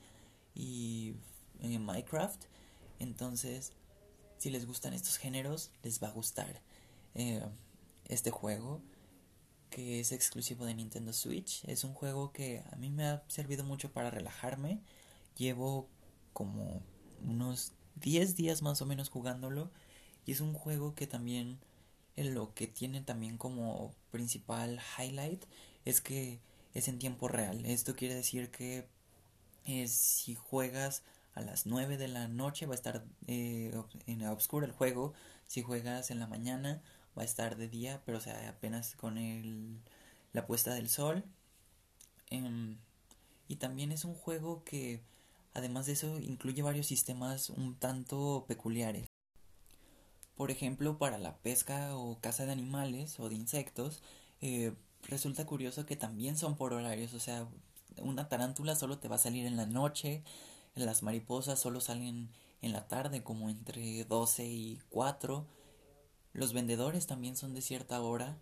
y 0.55 1.13
eh, 1.61 1.77
Minecraft. 1.77 2.41
Entonces 2.99 3.73
si 4.39 4.49
les 4.49 4.65
gustan 4.65 4.93
estos 4.95 5.17
géneros 5.19 5.69
les 5.83 6.01
va 6.01 6.07
a 6.07 6.11
gustar 6.11 6.61
eh, 7.15 7.43
este 8.05 8.31
juego 8.31 8.81
que 9.69 10.01
es 10.01 10.11
exclusivo 10.11 10.65
de 10.65 10.75
Nintendo 10.75 11.13
Switch. 11.13 11.63
Es 11.65 11.83
un 11.83 11.93
juego 11.93 12.31
que 12.33 12.63
a 12.71 12.75
mí 12.75 12.89
me 12.89 13.05
ha 13.05 13.23
servido 13.27 13.63
mucho 13.63 13.91
para 13.91 14.11
relajarme. 14.11 14.81
Llevo 15.37 15.87
como 16.33 16.81
unos 17.23 17.71
10 17.95 18.35
días 18.35 18.61
más 18.61 18.81
o 18.81 18.85
menos 18.85 19.09
jugándolo 19.09 19.71
y 20.25 20.33
es 20.33 20.41
un 20.41 20.53
juego 20.53 20.93
que 20.93 21.07
también 21.07 21.59
lo 22.15 22.53
que 22.53 22.67
tiene 22.67 23.01
también 23.01 23.37
como 23.37 23.95
principal 24.11 24.79
highlight 24.97 25.45
es 25.85 26.01
que 26.01 26.39
es 26.73 26.87
en 26.87 26.99
tiempo 26.99 27.27
real. 27.27 27.65
Esto 27.65 27.95
quiere 27.95 28.15
decir 28.15 28.51
que 28.51 28.87
eh, 29.65 29.87
si 29.87 30.35
juegas 30.35 31.03
a 31.33 31.41
las 31.41 31.65
9 31.65 31.97
de 31.97 32.07
la 32.07 32.27
noche 32.27 32.65
va 32.65 32.73
a 32.73 32.75
estar 32.75 33.05
eh, 33.27 33.73
en 34.05 34.25
oscuro 34.27 34.65
el 34.65 34.71
juego. 34.71 35.13
Si 35.47 35.61
juegas 35.61 36.11
en 36.11 36.19
la 36.19 36.27
mañana 36.27 36.81
va 37.17 37.23
a 37.23 37.25
estar 37.25 37.57
de 37.57 37.67
día, 37.67 38.01
pero 38.05 38.17
o 38.17 38.21
sea, 38.21 38.49
apenas 38.49 38.95
con 38.95 39.17
el, 39.17 39.79
la 40.33 40.47
puesta 40.47 40.73
del 40.73 40.89
sol. 40.89 41.23
Em, 42.29 42.77
y 43.47 43.57
también 43.57 43.91
es 43.91 44.05
un 44.05 44.15
juego 44.15 44.63
que, 44.63 45.01
además 45.53 45.85
de 45.85 45.93
eso, 45.93 46.19
incluye 46.19 46.61
varios 46.61 46.87
sistemas 46.87 47.49
un 47.49 47.75
tanto 47.75 48.45
peculiares. 48.47 49.07
Por 50.35 50.51
ejemplo, 50.51 50.97
para 50.97 51.17
la 51.17 51.37
pesca 51.37 51.95
o 51.95 52.19
caza 52.19 52.45
de 52.45 52.51
animales 52.53 53.19
o 53.19 53.29
de 53.29 53.35
insectos, 53.35 54.01
eh, 54.41 54.73
resulta 55.03 55.45
curioso 55.45 55.85
que 55.85 55.95
también 55.95 56.37
son 56.37 56.55
por 56.55 56.73
horarios, 56.73 57.13
o 57.13 57.19
sea, 57.19 57.47
una 57.97 58.29
tarántula 58.29 58.75
solo 58.75 58.97
te 58.99 59.07
va 59.07 59.15
a 59.15 59.19
salir 59.19 59.45
en 59.45 59.57
la 59.57 59.65
noche, 59.65 60.23
las 60.75 61.03
mariposas 61.03 61.59
solo 61.59 61.81
salen 61.81 62.29
en 62.61 62.73
la 62.73 62.87
tarde 62.87 63.23
como 63.23 63.49
entre 63.49 64.05
12 64.05 64.45
y 64.45 64.79
4 64.89 65.45
los 66.33 66.53
vendedores 66.53 67.07
también 67.07 67.35
son 67.35 67.53
de 67.53 67.61
cierta 67.61 68.01
hora. 68.01 68.37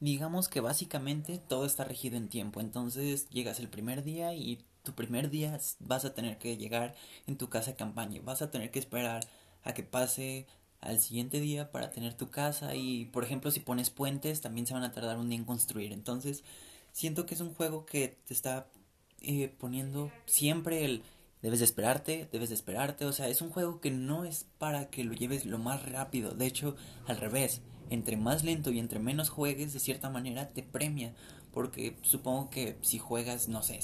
Digamos 0.00 0.48
que 0.48 0.60
básicamente 0.60 1.38
todo 1.38 1.64
está 1.66 1.84
regido 1.84 2.16
en 2.16 2.28
tiempo. 2.28 2.60
Entonces 2.60 3.28
llegas 3.30 3.60
el 3.60 3.68
primer 3.68 4.04
día 4.04 4.34
y 4.34 4.64
tu 4.82 4.94
primer 4.94 5.30
día 5.30 5.58
vas 5.80 6.04
a 6.04 6.14
tener 6.14 6.38
que 6.38 6.56
llegar 6.56 6.94
en 7.26 7.36
tu 7.36 7.48
casa 7.48 7.72
de 7.72 7.76
campaña. 7.76 8.20
Vas 8.24 8.42
a 8.42 8.50
tener 8.50 8.70
que 8.70 8.78
esperar 8.78 9.26
a 9.64 9.74
que 9.74 9.82
pase 9.82 10.46
al 10.80 11.00
siguiente 11.00 11.40
día 11.40 11.72
para 11.72 11.90
tener 11.90 12.14
tu 12.14 12.30
casa. 12.30 12.74
Y 12.74 13.06
por 13.06 13.24
ejemplo, 13.24 13.50
si 13.50 13.60
pones 13.60 13.90
puentes, 13.90 14.40
también 14.40 14.66
se 14.66 14.74
van 14.74 14.84
a 14.84 14.92
tardar 14.92 15.18
un 15.18 15.28
día 15.28 15.38
en 15.38 15.44
construir. 15.44 15.92
Entonces, 15.92 16.44
siento 16.92 17.26
que 17.26 17.34
es 17.34 17.40
un 17.40 17.54
juego 17.54 17.86
que 17.86 18.16
te 18.26 18.34
está 18.34 18.66
eh, 19.22 19.52
poniendo 19.58 20.12
siempre 20.26 20.84
el 20.84 21.02
debes 21.42 21.60
de 21.60 21.64
esperarte, 21.64 22.28
debes 22.32 22.48
de 22.48 22.54
esperarte, 22.54 23.04
o 23.04 23.12
sea, 23.12 23.28
es 23.28 23.40
un 23.42 23.50
juego 23.50 23.80
que 23.80 23.90
no 23.90 24.24
es 24.24 24.46
para 24.58 24.90
que 24.90 25.04
lo 25.04 25.12
lleves 25.14 25.46
lo 25.46 25.58
más 25.58 25.90
rápido, 25.90 26.32
de 26.34 26.46
hecho, 26.46 26.76
al 27.06 27.18
revés, 27.18 27.60
entre 27.90 28.16
más 28.16 28.44
lento 28.44 28.70
y 28.70 28.78
entre 28.78 28.98
menos 28.98 29.28
juegues, 29.28 29.72
de 29.72 29.80
cierta 29.80 30.10
manera 30.10 30.48
te 30.48 30.62
premia, 30.62 31.14
porque 31.52 31.96
supongo 32.02 32.50
que 32.50 32.76
si 32.82 32.98
juegas, 32.98 33.48
no 33.48 33.62
sé, 33.62 33.80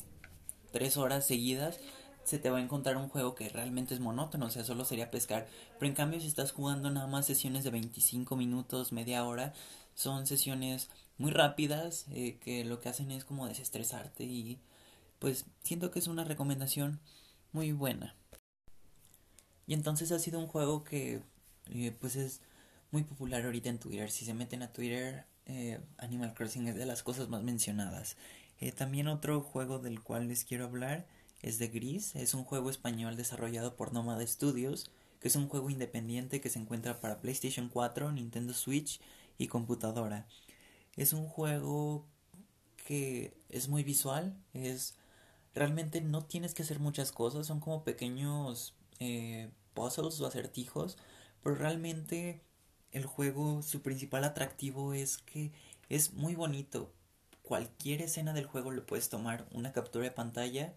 tres 0.73 0.97
horas 0.97 1.27
seguidas, 1.27 1.79
se 2.25 2.39
te 2.39 2.51
va 2.51 2.59
a 2.59 2.63
encontrar 2.63 2.97
un 2.97 3.09
juego 3.09 3.35
que 3.35 3.49
realmente 3.49 3.95
es 3.95 4.01
monótono, 4.01 4.47
o 4.47 4.51
sea, 4.51 4.65
solo 4.65 4.85
sería 4.85 5.11
pescar, 5.11 5.49
pero 5.79 5.89
en 5.89 5.95
cambio 5.95 6.21
si 6.21 6.27
estás 6.27 6.53
jugando 6.53 6.91
nada 6.91 7.07
más 7.07 7.27
sesiones 7.27 7.65
de 7.65 7.71
25 7.71 8.37
minutos, 8.37 8.93
media 8.93 9.25
hora, 9.25 9.53
son 9.95 10.27
sesiones 10.27 10.89
muy 11.19 11.31
rápidas, 11.31 12.07
eh, 12.11 12.39
que 12.41 12.65
lo 12.65 12.81
que 12.81 12.89
hacen 12.89 13.11
es 13.11 13.25
como 13.25 13.47
desestresarte 13.47 14.25
y 14.25 14.59
pues 15.19 15.47
siento 15.63 15.91
que 15.91 15.99
es 15.99 16.09
una 16.09 16.25
recomendación 16.25 17.01
muy 17.53 17.73
buena. 17.73 18.15
Y 19.67 19.75
entonces 19.75 20.13
ha 20.13 20.19
sido 20.19 20.39
un 20.39 20.47
juego 20.47 20.85
que 20.85 21.23
eh, 21.71 21.97
pues 22.01 22.17
es 22.17 22.41
muy 22.91 23.05
popular 23.05 23.45
ahorita 23.45 23.69
en 23.69 23.79
Twitter. 23.79 24.11
Si 24.11 24.25
se 24.25 24.35
meten 24.35 24.63
a 24.63 24.73
Twitter, 24.73 25.27
eh, 25.47 25.81
Animal 25.99 26.35
Crossing 26.35 26.69
es 26.69 26.77
de 26.77 26.87
las 26.87 27.03
cosas 27.03 27.29
más 27.29 27.43
mencionadas. 27.43 28.17
Eh, 28.61 28.73
también 28.73 29.09
otro 29.09 29.41
juego 29.41 29.79
del 29.79 30.03
cual 30.03 30.29
les 30.29 30.45
quiero 30.45 30.67
hablar 30.67 31.07
es 31.43 31.59
de 31.59 31.69
Gris. 31.69 32.15
Es 32.15 32.35
un 32.35 32.45
juego 32.45 32.71
español 32.71 33.17
desarrollado 33.17 33.77
por 33.77 33.93
Nomad 33.93 34.25
Studios, 34.27 34.91
que 35.21 35.29
es 35.29 35.37
un 35.37 35.49
juego 35.49 35.71
independiente 35.71 36.41
que 36.41 36.51
se 36.51 36.59
encuentra 36.59 37.01
para 37.01 37.21
PlayStation 37.21 37.69
4, 37.69 38.13
Nintendo 38.13 38.53
Switch 38.55 39.01
y 39.39 39.49
computadora. 39.49 40.27
Es 40.97 41.13
un 41.13 41.27
juego 41.27 42.07
que 42.87 43.35
es 43.49 43.69
muy 43.69 43.83
visual, 43.85 44.37
es 44.53 44.97
realmente 45.55 46.01
no 46.01 46.25
tienes 46.25 46.55
que 46.55 46.63
hacer 46.63 46.81
muchas 46.81 47.13
cosas, 47.13 47.47
son 47.47 47.61
como 47.61 47.85
pequeños 47.85 48.75
eh, 49.01 49.51
puzzles 49.75 50.21
o 50.21 50.27
acertijos, 50.27 50.99
pero 51.43 51.57
realmente 51.57 52.41
el 52.93 53.07
juego, 53.07 53.63
su 53.63 53.83
principal 53.83 54.25
atractivo 54.25 54.95
es 54.95 55.19
que 55.19 55.53
es 55.89 56.13
muy 56.15 56.35
bonito. 56.35 56.93
Cualquier 57.43 58.03
escena 58.03 58.33
del 58.33 58.47
juego 58.47 58.71
le 58.71 58.83
puedes 58.83 59.09
tomar 59.09 59.47
una 59.53 59.73
captura 59.73 60.05
de 60.05 60.11
pantalla, 60.11 60.75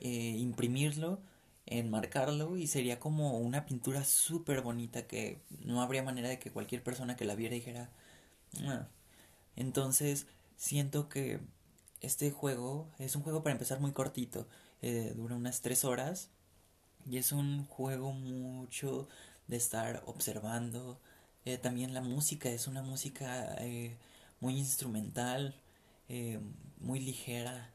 eh, 0.00 0.36
imprimirlo, 0.38 1.20
enmarcarlo 1.66 2.56
y 2.56 2.68
sería 2.68 3.00
como 3.00 3.38
una 3.38 3.66
pintura 3.66 4.04
súper 4.04 4.62
bonita 4.62 5.06
que 5.06 5.40
no 5.64 5.82
habría 5.82 6.02
manera 6.02 6.28
de 6.28 6.38
que 6.38 6.52
cualquier 6.52 6.82
persona 6.82 7.16
que 7.16 7.24
la 7.24 7.34
viera 7.34 7.54
dijera. 7.54 7.90
Ah". 8.64 8.88
Entonces 9.56 10.26
siento 10.56 11.08
que 11.08 11.40
este 12.00 12.30
juego 12.30 12.90
es 12.98 13.16
un 13.16 13.22
juego 13.22 13.42
para 13.42 13.52
empezar 13.52 13.80
muy 13.80 13.92
cortito, 13.92 14.46
eh, 14.82 15.12
dura 15.16 15.34
unas 15.34 15.60
3 15.60 15.84
horas 15.84 16.30
y 17.08 17.18
es 17.18 17.32
un 17.32 17.64
juego 17.66 18.12
mucho 18.12 19.08
de 19.46 19.56
estar 19.56 20.02
observando. 20.06 21.00
Eh, 21.44 21.58
también 21.58 21.94
la 21.94 22.02
música 22.02 22.48
es 22.50 22.66
una 22.66 22.82
música 22.82 23.56
eh, 23.60 23.96
muy 24.40 24.58
instrumental, 24.58 25.54
muy 26.78 27.00
ligera. 27.00 27.72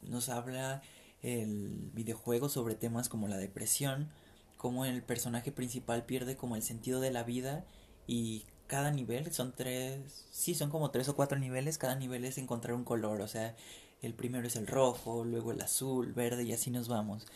nos 0.00 0.28
habla 0.30 0.82
el 1.22 1.90
videojuego 1.92 2.48
sobre 2.48 2.74
temas 2.74 3.08
como 3.08 3.28
la 3.28 3.36
depresión, 3.36 4.10
como 4.56 4.84
el 4.84 5.02
personaje 5.02 5.52
principal 5.52 6.06
pierde 6.06 6.36
como 6.36 6.56
el 6.56 6.62
sentido 6.62 7.00
de 7.00 7.10
la 7.10 7.24
vida 7.24 7.66
y 8.06 8.46
cada 8.68 8.90
nivel 8.92 9.32
son 9.32 9.52
tres, 9.52 10.26
sí, 10.30 10.54
son 10.54 10.70
como 10.70 10.90
tres 10.92 11.08
o 11.08 11.16
cuatro 11.16 11.38
niveles, 11.38 11.78
cada 11.78 11.96
nivel 11.96 12.24
es 12.24 12.38
encontrar 12.38 12.74
un 12.74 12.84
color, 12.84 13.20
o 13.22 13.28
sea, 13.28 13.56
el 14.02 14.14
primero 14.14 14.46
es 14.46 14.56
el 14.56 14.66
rojo, 14.68 15.24
luego 15.24 15.52
el 15.52 15.60
azul, 15.60 16.12
verde 16.12 16.44
y 16.44 16.52
así 16.52 16.70
nos 16.70 16.88
vamos. 16.88 17.26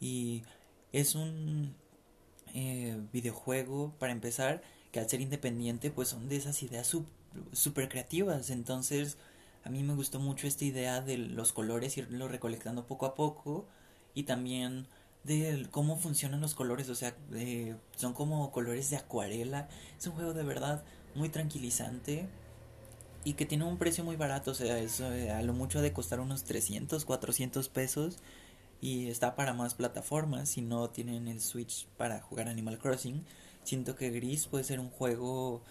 Y 0.00 0.42
es 0.92 1.14
un 1.14 1.74
eh, 2.54 2.98
videojuego, 3.12 3.94
para 3.98 4.12
empezar, 4.12 4.62
que 4.92 5.00
al 5.00 5.08
ser 5.08 5.20
independiente 5.20 5.90
pues 5.90 6.08
son 6.08 6.28
de 6.28 6.36
esas 6.36 6.62
ideas 6.62 6.90
súper 7.52 7.88
creativas. 7.88 8.50
Entonces 8.50 9.18
a 9.64 9.70
mí 9.70 9.82
me 9.82 9.94
gustó 9.94 10.20
mucho 10.20 10.46
esta 10.46 10.64
idea 10.64 11.00
de 11.02 11.18
los 11.18 11.52
colores, 11.52 11.98
irlo 11.98 12.28
recolectando 12.28 12.86
poco 12.86 13.06
a 13.06 13.14
poco 13.14 13.66
y 14.14 14.24
también 14.24 14.86
de 15.24 15.66
cómo 15.70 15.98
funcionan 15.98 16.40
los 16.40 16.54
colores, 16.54 16.88
o 16.88 16.94
sea, 16.94 17.14
son 17.96 18.14
como 18.14 18.50
colores 18.50 18.90
de 18.90 18.96
acuarela. 18.96 19.68
Es 19.98 20.06
un 20.06 20.14
juego 20.14 20.34
de 20.34 20.44
verdad 20.44 20.84
muy 21.14 21.28
tranquilizante 21.28 22.28
y 23.24 23.34
que 23.34 23.46
tiene 23.46 23.64
un 23.64 23.78
precio 23.78 24.04
muy 24.04 24.16
barato, 24.16 24.52
o 24.52 24.54
sea, 24.54 24.78
es, 24.78 25.00
eh, 25.00 25.30
a 25.30 25.42
lo 25.42 25.52
mucho 25.52 25.82
de 25.82 25.92
costar 25.92 26.20
unos 26.20 26.44
300, 26.44 27.04
400 27.04 27.68
pesos 27.68 28.18
y 28.80 29.08
está 29.08 29.34
para 29.34 29.52
más 29.54 29.74
plataformas 29.74 30.50
si 30.50 30.62
no 30.62 30.90
tienen 30.90 31.28
el 31.28 31.40
Switch 31.40 31.86
para 31.96 32.20
jugar 32.20 32.48
Animal 32.48 32.78
Crossing. 32.78 33.24
Siento 33.64 33.96
que 33.96 34.10
Gris 34.10 34.46
puede 34.46 34.64
ser 34.64 34.80
un 34.80 34.88
juego 34.90 35.62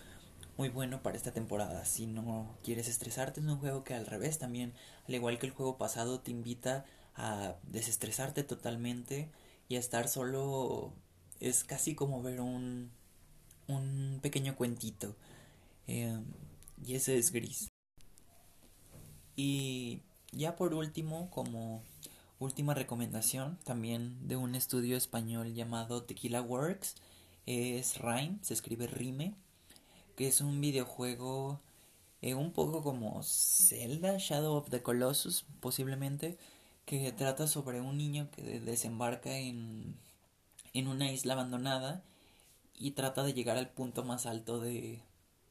muy 0.57 0.69
bueno 0.69 1.01
para 1.01 1.17
esta 1.17 1.31
temporada. 1.31 1.85
Si 1.85 2.05
no 2.05 2.57
quieres 2.63 2.87
estresarte, 2.87 3.39
es 3.39 3.45
un 3.45 3.57
juego 3.57 3.83
que 3.83 3.93
al 3.93 4.05
revés 4.05 4.39
también, 4.39 4.73
al 5.07 5.15
igual 5.15 5.39
que 5.39 5.47
el 5.47 5.53
juego 5.53 5.77
pasado, 5.77 6.19
te 6.19 6.31
invita 6.31 6.85
a 7.17 7.55
desestresarte 7.63 8.43
totalmente 8.43 9.29
y 9.67 9.75
a 9.75 9.79
estar 9.79 10.07
solo. 10.07 10.93
Es 11.39 11.63
casi 11.63 11.95
como 11.95 12.21
ver 12.21 12.41
un, 12.41 12.91
un 13.67 14.19
pequeño 14.21 14.55
cuentito. 14.55 15.15
Eh, 15.87 16.19
y 16.85 16.95
ese 16.95 17.17
es 17.17 17.31
gris. 17.31 17.67
Y 19.35 20.01
ya 20.31 20.55
por 20.55 20.73
último, 20.73 21.29
como 21.29 21.83
última 22.39 22.73
recomendación, 22.73 23.57
también 23.63 24.27
de 24.27 24.35
un 24.35 24.55
estudio 24.55 24.97
español 24.97 25.53
llamado 25.53 26.03
Tequila 26.03 26.41
Works, 26.41 26.95
es 27.45 27.99
Rime, 27.99 28.37
se 28.41 28.53
escribe 28.53 28.87
Rime, 28.87 29.33
que 30.15 30.27
es 30.27 30.41
un 30.41 30.59
videojuego 30.59 31.61
eh, 32.21 32.33
un 32.33 32.51
poco 32.51 32.83
como 32.83 33.21
Zelda, 33.23 34.17
Shadow 34.17 34.55
of 34.55 34.69
the 34.69 34.81
Colossus, 34.81 35.45
posiblemente, 35.59 36.37
que 36.87 37.11
trata 37.11 37.47
sobre 37.47 37.81
un 37.81 37.97
niño 37.97 38.31
que 38.31 38.61
desembarca 38.61 39.37
en, 39.37 39.97
en 40.73 40.87
una 40.87 41.11
isla 41.11 41.33
abandonada 41.33 42.01
y 42.79 42.91
trata 42.91 43.23
de 43.23 43.33
llegar 43.33 43.57
al 43.57 43.69
punto 43.69 44.05
más 44.05 44.25
alto 44.25 44.61
de, 44.61 45.01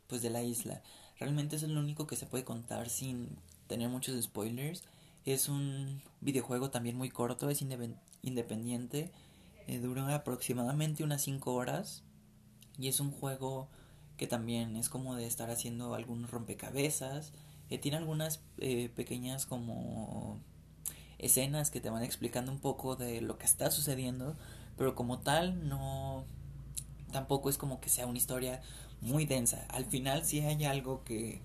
pues, 0.06 0.22
de 0.22 0.30
la 0.30 0.42
isla. 0.42 0.82
Realmente 1.20 1.56
es 1.56 1.62
lo 1.64 1.78
único 1.78 2.06
que 2.06 2.16
se 2.16 2.24
puede 2.24 2.44
contar 2.44 2.88
sin 2.88 3.36
tener 3.66 3.90
muchos 3.90 4.20
spoilers. 4.24 4.82
Es 5.26 5.50
un 5.50 6.00
videojuego 6.22 6.70
también 6.70 6.96
muy 6.96 7.10
corto, 7.10 7.50
es 7.50 7.60
independiente, 8.22 9.12
eh, 9.66 9.78
dura 9.78 10.14
aproximadamente 10.14 11.04
unas 11.04 11.20
5 11.20 11.52
horas 11.52 12.02
y 12.78 12.88
es 12.88 12.98
un 12.98 13.10
juego 13.10 13.68
que 14.16 14.26
también 14.26 14.74
es 14.76 14.88
como 14.88 15.16
de 15.16 15.26
estar 15.26 15.50
haciendo 15.50 15.94
algunos 15.94 16.30
rompecabezas. 16.30 17.34
Eh, 17.68 17.76
tiene 17.76 17.98
algunas 17.98 18.40
eh, 18.56 18.88
pequeñas 18.88 19.44
como 19.44 20.40
escenas 21.18 21.70
que 21.70 21.80
te 21.80 21.90
van 21.90 22.02
explicando 22.02 22.52
un 22.52 22.58
poco 22.58 22.96
de 22.96 23.20
lo 23.20 23.38
que 23.38 23.46
está 23.46 23.70
sucediendo, 23.70 24.36
pero 24.76 24.94
como 24.94 25.18
tal 25.20 25.68
no 25.68 26.24
tampoco 27.12 27.48
es 27.48 27.58
como 27.58 27.80
que 27.80 27.88
sea 27.88 28.06
una 28.06 28.18
historia 28.18 28.60
muy 29.00 29.26
densa. 29.26 29.66
Al 29.68 29.84
final 29.86 30.24
sí 30.24 30.40
hay 30.40 30.64
algo 30.64 31.04
que 31.04 31.40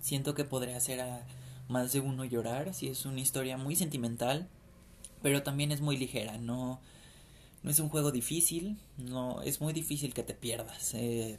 siento 0.00 0.34
que 0.34 0.44
podría 0.44 0.76
hacer 0.76 1.00
a 1.00 1.26
más 1.68 1.92
de 1.92 2.00
uno 2.00 2.24
llorar, 2.24 2.74
si 2.74 2.88
es 2.88 3.04
una 3.04 3.20
historia 3.20 3.56
muy 3.56 3.76
sentimental, 3.76 4.48
pero 5.22 5.42
también 5.42 5.72
es 5.72 5.80
muy 5.80 5.96
ligera, 5.96 6.38
no 6.38 6.80
no 7.62 7.70
es 7.70 7.80
un 7.80 7.88
juego 7.88 8.12
difícil, 8.12 8.78
no 8.96 9.42
es 9.42 9.60
muy 9.60 9.72
difícil 9.72 10.14
que 10.14 10.22
te 10.22 10.34
pierdas. 10.34 10.94
Eh, 10.94 11.38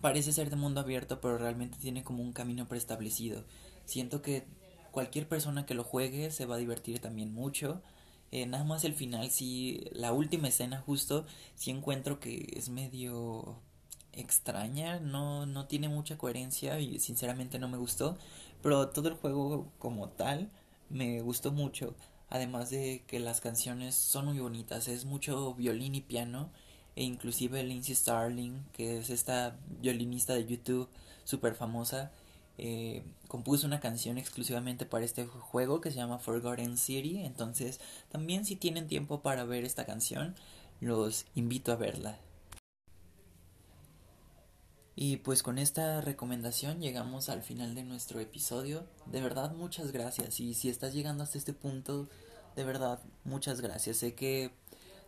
parece 0.00 0.32
ser 0.32 0.50
de 0.50 0.56
mundo 0.56 0.80
abierto, 0.80 1.20
pero 1.20 1.38
realmente 1.38 1.76
tiene 1.80 2.04
como 2.04 2.22
un 2.22 2.32
camino 2.32 2.68
preestablecido. 2.68 3.44
Siento 3.84 4.22
que 4.22 4.46
cualquier 4.94 5.28
persona 5.28 5.66
que 5.66 5.74
lo 5.74 5.84
juegue 5.84 6.30
se 6.30 6.46
va 6.46 6.54
a 6.54 6.58
divertir 6.58 7.00
también 7.00 7.34
mucho. 7.34 7.82
Eh, 8.30 8.46
nada 8.46 8.64
más 8.64 8.84
el 8.84 8.94
final, 8.94 9.30
sí, 9.30 9.84
la 9.92 10.12
última 10.12 10.48
escena 10.48 10.80
justo, 10.80 11.26
sí 11.56 11.70
encuentro 11.70 12.20
que 12.20 12.54
es 12.56 12.68
medio 12.68 13.60
extraña, 14.12 15.00
no, 15.00 15.46
no 15.46 15.66
tiene 15.66 15.88
mucha 15.88 16.16
coherencia 16.16 16.80
y 16.80 16.98
sinceramente 17.00 17.58
no 17.58 17.68
me 17.68 17.78
gustó, 17.78 18.16
pero 18.62 18.88
todo 18.88 19.08
el 19.08 19.14
juego 19.14 19.72
como 19.78 20.08
tal 20.08 20.50
me 20.90 21.20
gustó 21.22 21.52
mucho, 21.52 21.94
además 22.30 22.70
de 22.70 23.04
que 23.06 23.20
las 23.20 23.40
canciones 23.40 23.94
son 23.94 24.26
muy 24.26 24.38
bonitas, 24.40 24.88
es 24.88 25.04
mucho 25.04 25.54
violín 25.54 25.94
y 25.94 26.00
piano, 26.00 26.50
e 26.96 27.02
inclusive 27.04 27.62
Lindsay 27.64 27.94
Starling, 27.94 28.64
que 28.72 28.98
es 28.98 29.10
esta 29.10 29.56
violinista 29.80 30.34
de 30.34 30.46
YouTube 30.46 30.88
súper 31.24 31.54
famosa, 31.54 32.12
eh, 32.56 33.04
compuso 33.28 33.66
una 33.66 33.80
canción 33.80 34.18
exclusivamente 34.18 34.86
para 34.86 35.04
este 35.04 35.26
juego 35.26 35.80
que 35.80 35.90
se 35.90 35.96
llama 35.96 36.18
Forgotten 36.18 36.76
City, 36.78 37.24
entonces 37.24 37.80
también 38.10 38.44
si 38.44 38.56
tienen 38.56 38.86
tiempo 38.86 39.20
para 39.22 39.44
ver 39.44 39.64
esta 39.64 39.84
canción, 39.86 40.34
los 40.80 41.26
invito 41.34 41.72
a 41.72 41.76
verla. 41.76 42.18
Y 44.96 45.16
pues 45.18 45.42
con 45.42 45.58
esta 45.58 46.00
recomendación 46.00 46.80
llegamos 46.80 47.28
al 47.28 47.42
final 47.42 47.74
de 47.74 47.82
nuestro 47.82 48.20
episodio. 48.20 48.86
De 49.06 49.20
verdad, 49.20 49.52
muchas 49.52 49.90
gracias. 49.90 50.38
Y 50.38 50.54
si 50.54 50.68
estás 50.68 50.94
llegando 50.94 51.24
hasta 51.24 51.38
este 51.38 51.52
punto, 51.52 52.08
de 52.54 52.64
verdad, 52.64 53.00
muchas 53.24 53.60
gracias. 53.60 53.96
Sé 53.96 54.14
que 54.14 54.52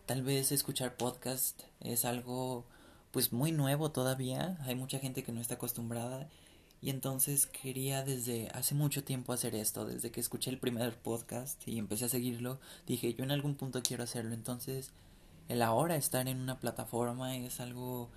tal 0.05 0.23
vez 0.23 0.51
escuchar 0.51 0.97
podcast 0.97 1.61
es 1.79 2.03
algo 2.03 2.65
pues 3.11 3.31
muy 3.31 3.53
nuevo 3.53 3.89
todavía. 3.91 4.57
Hay 4.65 4.75
mucha 4.75 4.99
gente 4.99 5.23
que 5.23 5.31
no 5.31 5.39
está 5.39 5.55
acostumbrada. 5.55 6.27
Y 6.87 6.89
entonces 6.89 7.47
quería 7.47 8.01
desde 8.01 8.47
hace 8.53 8.73
mucho 8.73 9.03
tiempo 9.03 9.33
hacer 9.33 9.55
esto, 9.55 9.85
desde 9.85 10.09
que 10.09 10.21
escuché 10.21 10.49
el 10.51 10.57
primer 10.57 10.97
podcast 10.97 11.67
y 11.67 11.79
empecé 11.79 12.05
a 12.05 12.07
seguirlo, 12.07 12.61
dije 12.85 13.13
yo 13.13 13.25
en 13.25 13.31
algún 13.31 13.55
punto 13.55 13.83
quiero 13.83 14.03
hacerlo. 14.03 14.33
Entonces 14.33 14.91
el 15.49 15.63
ahora 15.63 15.97
estar 15.97 16.29
en 16.29 16.39
una 16.39 16.61
plataforma 16.61 17.35
es 17.35 17.59
algo 17.59 18.09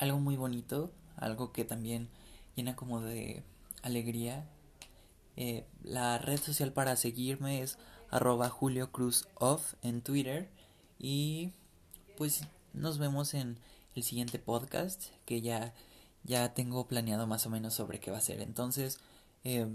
algo 0.00 0.18
muy 0.18 0.38
bonito, 0.38 0.90
algo 1.16 1.52
que 1.52 1.66
también 1.66 2.08
llena 2.56 2.74
como 2.74 3.02
de 3.02 3.42
alegría. 3.82 4.48
Eh, 5.36 5.66
la 5.82 6.16
red 6.16 6.40
social 6.40 6.72
para 6.72 6.96
seguirme 6.96 7.60
es 7.60 7.76
arroba 8.10 8.48
Julio 8.48 8.92
Cruz 8.92 9.28
Off 9.34 9.74
en 9.82 10.00
Twitter 10.00 10.48
y 10.98 11.52
pues 12.16 12.44
nos 12.72 12.96
vemos 12.96 13.34
en 13.34 13.58
el 13.94 14.04
siguiente 14.04 14.38
podcast 14.38 15.08
que 15.26 15.42
ya, 15.42 15.74
ya 16.28 16.54
tengo 16.54 16.86
planeado 16.86 17.26
más 17.26 17.46
o 17.46 17.50
menos 17.50 17.74
sobre 17.74 17.98
qué 17.98 18.10
va 18.10 18.18
a 18.18 18.20
ser. 18.20 18.40
Entonces, 18.40 19.00
eh, 19.44 19.66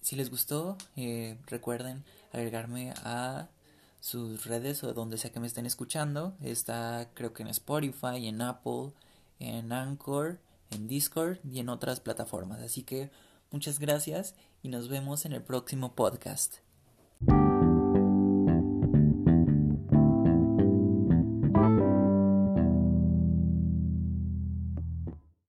si 0.00 0.16
les 0.16 0.30
gustó, 0.30 0.78
eh, 0.96 1.38
recuerden 1.46 2.04
agregarme 2.32 2.94
a 3.04 3.48
sus 4.00 4.46
redes 4.46 4.82
o 4.84 4.94
donde 4.94 5.18
sea 5.18 5.32
que 5.32 5.40
me 5.40 5.46
estén 5.46 5.66
escuchando. 5.66 6.34
Está 6.40 7.10
creo 7.14 7.34
que 7.34 7.42
en 7.42 7.48
Spotify, 7.48 8.26
en 8.28 8.40
Apple, 8.40 8.92
en 9.40 9.72
Anchor, 9.72 10.38
en 10.70 10.88
Discord 10.88 11.38
y 11.44 11.58
en 11.58 11.68
otras 11.68 12.00
plataformas. 12.00 12.60
Así 12.60 12.84
que 12.84 13.10
muchas 13.50 13.78
gracias 13.78 14.34
y 14.62 14.68
nos 14.68 14.88
vemos 14.88 15.24
en 15.26 15.32
el 15.32 15.42
próximo 15.42 15.94
podcast. 15.94 16.58